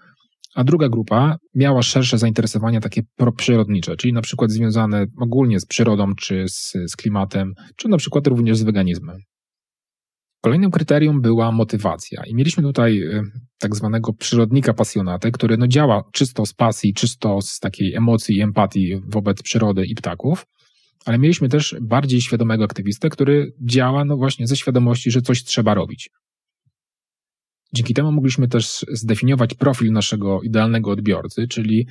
a 0.54 0.64
druga 0.64 0.88
grupa 0.88 1.36
miała 1.54 1.82
szersze 1.82 2.18
zainteresowania 2.18 2.80
takie 2.80 3.02
przyrodnicze, 3.36 3.96
czyli 3.96 4.12
na 4.12 4.22
przykład 4.22 4.50
związane 4.50 5.06
ogólnie 5.20 5.60
z 5.60 5.66
przyrodą, 5.66 6.14
czy 6.14 6.44
z, 6.48 6.72
z 6.86 6.96
klimatem, 6.96 7.54
czy 7.76 7.88
na 7.88 7.96
przykład 7.96 8.26
również 8.26 8.58
z 8.58 8.62
weganizmem. 8.62 9.16
Kolejnym 10.42 10.70
kryterium 10.70 11.20
była 11.20 11.52
motywacja 11.52 12.22
i 12.26 12.34
mieliśmy 12.34 12.62
tutaj 12.62 13.02
y, 13.02 13.22
tak 13.58 13.76
zwanego 13.76 14.12
przyrodnika 14.12 14.74
pasjonatę, 14.74 15.30
który 15.30 15.56
no 15.56 15.66
działa 15.66 16.04
czysto 16.12 16.46
z 16.46 16.52
pasji, 16.52 16.94
czysto 16.94 17.42
z 17.42 17.58
takiej 17.58 17.94
emocji 17.94 18.36
i 18.36 18.40
empatii 18.40 19.00
wobec 19.06 19.42
przyrody 19.42 19.86
i 19.86 19.94
ptaków, 19.94 20.46
ale 21.04 21.18
mieliśmy 21.18 21.48
też 21.48 21.76
bardziej 21.80 22.20
świadomego 22.20 22.64
aktywistę, 22.64 23.10
który 23.10 23.52
działa 23.60 24.04
no 24.04 24.16
właśnie 24.16 24.46
ze 24.46 24.56
świadomości, 24.56 25.10
że 25.10 25.22
coś 25.22 25.44
trzeba 25.44 25.74
robić. 25.74 26.10
Dzięki 27.72 27.94
temu 27.94 28.12
mogliśmy 28.12 28.48
też 28.48 28.86
zdefiniować 28.92 29.54
profil 29.54 29.92
naszego 29.92 30.42
idealnego 30.42 30.90
odbiorcy, 30.90 31.48
czyli 31.48 31.86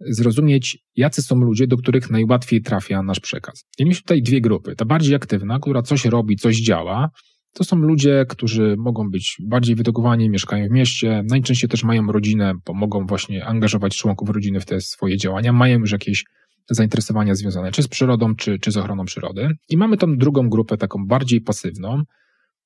zrozumieć, 0.00 0.78
jacy 0.96 1.22
są 1.22 1.36
ludzie, 1.36 1.66
do 1.66 1.76
których 1.76 2.10
najłatwiej 2.10 2.62
trafia 2.62 3.02
nasz 3.02 3.20
przekaz. 3.20 3.64
I 3.78 3.84
mieliśmy 3.84 4.02
tutaj 4.02 4.22
dwie 4.22 4.40
grupy. 4.40 4.76
Ta 4.76 4.84
bardziej 4.84 5.14
aktywna, 5.14 5.58
która 5.58 5.82
coś 5.82 6.04
robi, 6.04 6.36
coś 6.36 6.56
działa, 6.56 7.10
to 7.52 7.64
są 7.64 7.76
ludzie, 7.76 8.24
którzy 8.28 8.76
mogą 8.78 9.10
być 9.10 9.36
bardziej 9.46 9.76
wydokowani, 9.76 10.30
mieszkają 10.30 10.68
w 10.68 10.70
mieście, 10.70 11.22
najczęściej 11.30 11.70
też 11.70 11.84
mają 11.84 12.06
rodzinę, 12.06 12.54
bo 12.66 12.74
mogą 12.74 13.06
właśnie 13.06 13.46
angażować 13.46 13.96
członków 13.96 14.30
rodziny 14.30 14.60
w 14.60 14.64
te 14.64 14.80
swoje 14.80 15.16
działania, 15.16 15.52
mają 15.52 15.78
już 15.78 15.92
jakieś 15.92 16.24
zainteresowania 16.70 17.34
związane 17.34 17.72
czy 17.72 17.82
z 17.82 17.88
przyrodą, 17.88 18.34
czy, 18.34 18.58
czy 18.58 18.70
z 18.70 18.76
ochroną 18.76 19.04
przyrody. 19.04 19.48
I 19.68 19.76
mamy 19.76 19.96
tą 19.96 20.16
drugą 20.16 20.48
grupę, 20.48 20.76
taką 20.76 21.06
bardziej 21.06 21.40
pasywną, 21.40 22.02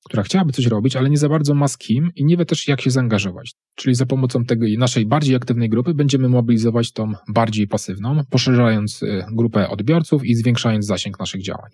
która 0.05 0.23
chciałaby 0.23 0.53
coś 0.53 0.65
robić, 0.65 0.95
ale 0.95 1.09
nie 1.09 1.17
za 1.17 1.29
bardzo 1.29 1.53
ma 1.53 1.67
z 1.67 1.77
kim 1.77 2.11
i 2.15 2.25
nie 2.25 2.37
wie 2.37 2.45
też, 2.45 2.67
jak 2.67 2.81
się 2.81 2.91
zaangażować. 2.91 3.53
Czyli 3.75 3.95
za 3.95 4.05
pomocą 4.05 4.45
tej 4.45 4.77
naszej 4.77 5.05
bardziej 5.05 5.35
aktywnej 5.35 5.69
grupy 5.69 5.93
będziemy 5.93 6.29
mobilizować 6.29 6.91
tą 6.91 7.13
bardziej 7.27 7.67
pasywną, 7.67 8.21
poszerzając 8.29 9.03
y, 9.03 9.25
grupę 9.31 9.69
odbiorców 9.69 10.25
i 10.25 10.35
zwiększając 10.35 10.85
zasięg 10.85 11.19
naszych 11.19 11.43
działań. 11.43 11.71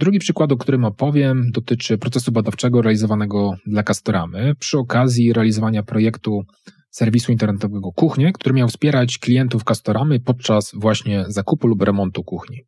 Drugi 0.00 0.18
przykład, 0.18 0.52
o 0.52 0.56
którym 0.56 0.84
opowiem, 0.84 1.50
dotyczy 1.50 1.98
procesu 1.98 2.32
badawczego 2.32 2.82
realizowanego 2.82 3.56
dla 3.66 3.82
Castoramy 3.82 4.54
przy 4.58 4.78
okazji 4.78 5.32
realizowania 5.32 5.82
projektu 5.82 6.42
serwisu 6.90 7.32
internetowego 7.32 7.92
Kuchnie, 7.92 8.32
który 8.32 8.54
miał 8.54 8.68
wspierać 8.68 9.18
klientów 9.18 9.64
Castoramy 9.64 10.20
podczas 10.20 10.72
właśnie 10.74 11.24
zakupu 11.28 11.68
lub 11.68 11.82
remontu 11.82 12.24
kuchni. 12.24 12.64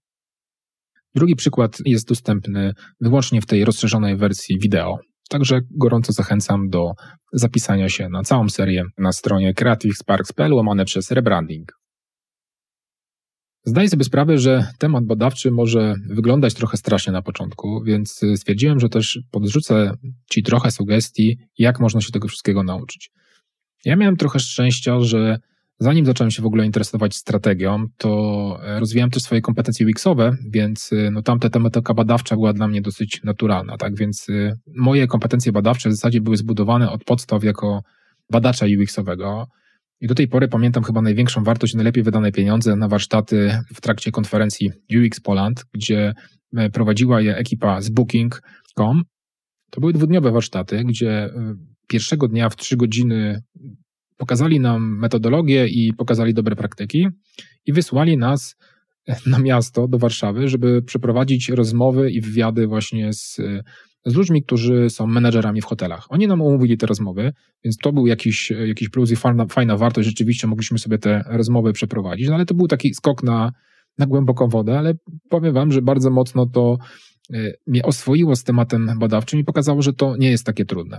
Drugi 1.15 1.37
przykład 1.37 1.79
jest 1.85 2.09
dostępny 2.09 2.73
wyłącznie 3.01 3.41
w 3.41 3.47
tej 3.47 3.65
rozszerzonej 3.65 4.17
wersji 4.17 4.59
wideo. 4.63 4.99
Także 5.29 5.61
gorąco 5.71 6.13
zachęcam 6.13 6.69
do 6.69 6.93
zapisania 7.33 7.89
się 7.89 8.09
na 8.09 8.23
całą 8.23 8.49
serię 8.49 8.85
na 8.99 9.13
stronie 9.13 9.55
creativesparks.pl 9.55 10.53
łamane 10.53 10.85
przez 10.85 11.11
rebranding. 11.11 11.73
Zdaję 13.65 13.89
sobie 13.89 14.05
sprawę, 14.05 14.39
że 14.39 14.67
temat 14.79 15.05
badawczy 15.05 15.51
może 15.51 15.95
wyglądać 16.09 16.55
trochę 16.55 16.77
strasznie 16.77 17.13
na 17.13 17.23
początku, 17.23 17.83
więc 17.85 18.21
stwierdziłem, 18.37 18.81
że 18.81 18.89
też 18.89 19.19
podrzucę 19.31 19.93
Ci 20.31 20.43
trochę 20.43 20.71
sugestii, 20.71 21.39
jak 21.59 21.81
można 21.81 22.01
się 22.01 22.13
tego 22.13 22.29
wszystkiego 22.29 22.63
nauczyć. 22.63 23.11
Ja 23.85 23.97
miałem 23.97 24.17
trochę 24.17 24.39
szczęścia, 24.39 25.01
że 25.01 25.39
Zanim 25.83 26.07
zacząłem 26.07 26.31
się 26.31 26.43
w 26.43 26.47
ogóle 26.47 26.67
interesować 26.67 27.17
strategią, 27.17 27.87
to 27.97 28.61
e, 28.63 28.81
rozwijałem 28.81 29.11
też 29.11 29.23
swoje 29.23 29.41
kompetencje 29.41 29.87
UX-owe, 29.87 30.37
więc 30.51 30.91
e, 30.93 31.11
no, 31.11 31.23
tamta 31.23 31.51
tematyka 31.51 31.95
badawcza 31.95 32.37
była 32.37 32.53
dla 32.53 32.69
mnie 32.69 32.83
dosyć 32.83 33.21
naturalna, 33.25 33.77
tak? 33.77 33.97
Więc 33.97 34.27
e, 34.29 34.57
moje 34.77 35.07
kompetencje 35.07 35.53
badawcze 35.53 35.89
w 35.89 35.93
zasadzie 35.93 36.21
były 36.21 36.37
zbudowane 36.37 36.91
od 36.91 37.05
podstaw 37.05 37.45
jako 37.45 37.83
badacza 38.31 38.67
UX-owego. 38.67 39.47
I 40.01 40.07
do 40.07 40.15
tej 40.15 40.29
pory 40.29 40.49
pamiętam 40.49 40.83
chyba 40.83 41.03
największą 41.03 41.45
wartość, 41.45 41.75
najlepiej 41.75 42.03
wydane 42.03 42.33
pieniądze 42.33 42.77
na 42.77 42.89
warsztaty 42.89 43.59
w 43.75 43.81
trakcie 43.81 44.11
konferencji 44.11 44.71
UX 44.97 45.21
Poland, 45.21 45.65
gdzie 45.75 46.15
prowadziła 46.73 47.21
je 47.21 47.37
ekipa 47.37 47.81
z 47.81 47.91
Booking.com. 47.91 49.03
To 49.71 49.81
były 49.81 49.93
dwudniowe 49.93 50.33
warsztaty, 50.33 50.85
gdzie 50.85 51.31
pierwszego 51.89 52.29
dnia 52.29 52.49
w 52.49 52.57
trzy 52.57 52.77
godziny 52.77 53.43
Pokazali 54.21 54.61
nam 54.61 54.99
metodologię 54.99 55.67
i 55.67 55.93
pokazali 55.93 56.35
dobre 56.35 56.57
praktyki 56.57 57.09
i 57.67 57.73
wysłali 57.73 58.17
nas 58.17 58.57
na 59.27 59.39
miasto, 59.39 59.89
do 59.89 59.99
Warszawy, 59.99 60.49
żeby 60.49 60.83
przeprowadzić 60.83 61.49
rozmowy 61.49 62.11
i 62.11 62.21
wywiady 62.21 62.67
właśnie 62.67 63.13
z, 63.13 63.37
z 64.07 64.15
ludźmi, 64.15 64.43
którzy 64.43 64.91
są 64.91 65.07
menedżerami 65.07 65.61
w 65.61 65.65
hotelach. 65.65 66.07
Oni 66.09 66.27
nam 66.27 66.43
omówili 66.43 66.79
te 66.79 66.87
rozmowy, 66.87 67.33
więc 67.65 67.77
to 67.77 67.93
był 67.93 68.07
jakiś, 68.07 68.51
jakiś 68.51 68.89
plus 68.89 69.11
i 69.11 69.17
fajna, 69.17 69.47
fajna 69.47 69.77
wartość. 69.77 70.09
Rzeczywiście 70.09 70.47
mogliśmy 70.47 70.79
sobie 70.79 70.99
te 70.99 71.25
rozmowy 71.27 71.73
przeprowadzić, 71.73 72.29
no 72.29 72.35
ale 72.35 72.47
to 72.47 72.55
był 72.55 72.69
taki 72.69 72.95
skok 72.95 73.23
na, 73.23 73.53
na 73.99 74.07
głęboką 74.07 74.49
wodę, 74.49 74.79
ale 74.79 74.95
powiem 75.29 75.55
Wam, 75.55 75.73
że 75.73 75.83
bardzo 75.83 76.11
mocno 76.11 76.47
to 76.47 76.79
e, 77.33 77.53
mnie 77.67 77.83
oswoiło 77.83 78.37
z 78.37 78.45
tematem 78.45 78.91
badawczym 78.99 79.41
i 79.41 79.45
pokazało, 79.45 79.83
że 79.83 79.93
to 79.93 80.17
nie 80.17 80.31
jest 80.31 80.47
takie 80.47 80.65
trudne. 80.65 80.99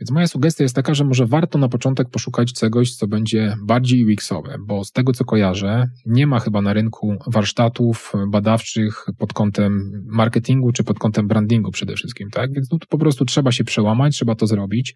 Więc 0.00 0.10
moja 0.10 0.26
sugestia 0.26 0.64
jest 0.64 0.74
taka, 0.74 0.94
że 0.94 1.04
może 1.04 1.26
warto 1.26 1.58
na 1.58 1.68
początek 1.68 2.10
poszukać 2.10 2.52
czegoś, 2.52 2.94
co 2.94 3.06
będzie 3.06 3.56
bardziej 3.62 4.04
UX-owe, 4.04 4.56
bo 4.66 4.84
z 4.84 4.92
tego 4.92 5.12
co 5.12 5.24
kojarzę, 5.24 5.90
nie 6.06 6.26
ma 6.26 6.40
chyba 6.40 6.62
na 6.62 6.72
rynku 6.72 7.16
warsztatów 7.26 8.12
badawczych 8.28 9.06
pod 9.18 9.32
kątem 9.32 10.02
marketingu 10.06 10.72
czy 10.72 10.84
pod 10.84 10.98
kątem 10.98 11.28
brandingu 11.28 11.70
przede 11.70 11.94
wszystkim, 11.94 12.30
tak? 12.30 12.52
Więc 12.52 12.70
no 12.70 12.78
to 12.78 12.86
po 12.86 12.98
prostu 12.98 13.24
trzeba 13.24 13.52
się 13.52 13.64
przełamać, 13.64 14.14
trzeba 14.14 14.34
to 14.34 14.46
zrobić. 14.46 14.94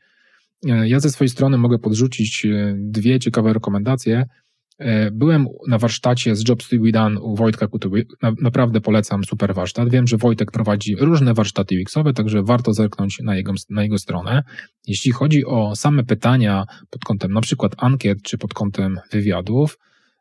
Ja 0.64 1.00
ze 1.00 1.10
swojej 1.10 1.28
strony 1.28 1.58
mogę 1.58 1.78
podrzucić 1.78 2.46
e, 2.46 2.74
dwie 2.78 3.20
ciekawe 3.20 3.52
rekomendacje. 3.52 4.26
E, 4.78 5.10
byłem 5.10 5.46
na 5.68 5.78
warsztacie 5.78 6.36
z 6.36 6.48
Jobs 6.48 6.68
to 6.68 6.76
be 6.78 6.92
done 6.92 7.20
u 7.20 7.36
Wojtka 7.36 7.66
Kutuby. 7.66 8.06
Naprawdę 8.42 8.80
polecam 8.80 9.24
super 9.24 9.54
warsztat. 9.54 9.88
Wiem, 9.88 10.06
że 10.06 10.16
Wojtek 10.16 10.50
prowadzi 10.50 10.96
różne 11.00 11.34
warsztaty 11.34 11.74
UX-owe, 11.74 12.12
także 12.12 12.42
warto 12.42 12.72
zerknąć 12.72 13.18
na 13.24 13.36
jego, 13.36 13.52
na 13.70 13.82
jego 13.82 13.98
stronę. 13.98 14.42
Jeśli 14.86 15.12
chodzi 15.12 15.44
o 15.46 15.76
same 15.76 16.04
pytania 16.04 16.64
pod 16.90 17.04
kątem 17.04 17.32
na 17.32 17.40
przykład 17.40 17.74
ankiet 17.78 18.22
czy 18.22 18.38
pod 18.38 18.54
kątem 18.54 19.00
wywiadów, 19.10 19.78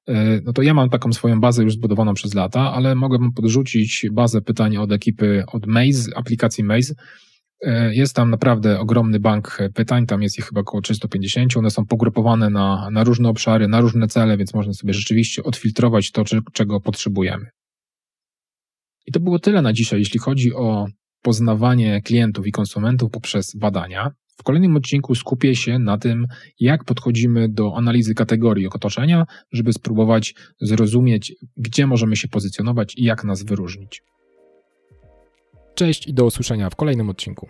e, 0.07 0.41
no 0.41 0.53
to 0.53 0.61
ja 0.61 0.73
mam 0.73 0.89
taką 0.89 1.13
swoją 1.13 1.39
bazę 1.39 1.63
już 1.63 1.73
zbudowaną 1.73 2.13
przez 2.13 2.33
lata, 2.33 2.73
ale 2.73 2.95
mogę 2.95 3.17
podrzucić 3.35 4.05
bazę 4.11 4.41
pytań 4.41 4.77
od 4.77 4.91
ekipy 4.91 5.43
od 5.47 5.67
Maze, 5.67 6.11
aplikacji 6.15 6.63
Maze, 6.63 6.93
jest 7.91 8.15
tam 8.15 8.29
naprawdę 8.29 8.79
ogromny 8.79 9.19
bank 9.19 9.57
pytań, 9.73 10.05
tam 10.05 10.21
jest 10.21 10.39
ich 10.39 10.45
chyba 10.45 10.61
około 10.61 10.81
350. 10.81 11.57
One 11.57 11.71
są 11.71 11.85
pogrupowane 11.85 12.49
na, 12.49 12.89
na 12.91 13.03
różne 13.03 13.29
obszary, 13.29 13.67
na 13.67 13.81
różne 13.81 14.07
cele, 14.07 14.37
więc 14.37 14.53
można 14.53 14.73
sobie 14.73 14.93
rzeczywiście 14.93 15.43
odfiltrować 15.43 16.11
to, 16.11 16.23
czego 16.53 16.79
potrzebujemy. 16.79 17.45
I 19.05 19.11
to 19.11 19.19
było 19.19 19.39
tyle 19.39 19.61
na 19.61 19.73
dzisiaj, 19.73 19.99
jeśli 19.99 20.19
chodzi 20.19 20.53
o 20.53 20.87
poznawanie 21.21 22.01
klientów 22.01 22.47
i 22.47 22.51
konsumentów 22.51 23.11
poprzez 23.11 23.55
badania. 23.55 24.11
W 24.37 24.43
kolejnym 24.43 24.75
odcinku 24.75 25.15
skupię 25.15 25.55
się 25.55 25.79
na 25.79 25.97
tym, 25.97 26.27
jak 26.59 26.83
podchodzimy 26.83 27.49
do 27.49 27.77
analizy 27.77 28.13
kategorii 28.13 28.67
otoczenia, 28.67 29.25
żeby 29.51 29.73
spróbować 29.73 30.35
zrozumieć, 30.61 31.35
gdzie 31.57 31.87
możemy 31.87 32.15
się 32.15 32.27
pozycjonować 32.27 32.93
i 32.97 33.03
jak 33.03 33.23
nas 33.23 33.43
wyróżnić. 33.43 34.01
Cześć 35.75 36.07
i 36.07 36.13
do 36.13 36.25
usłyszenia 36.25 36.69
w 36.69 36.75
kolejnym 36.75 37.09
odcinku. 37.09 37.49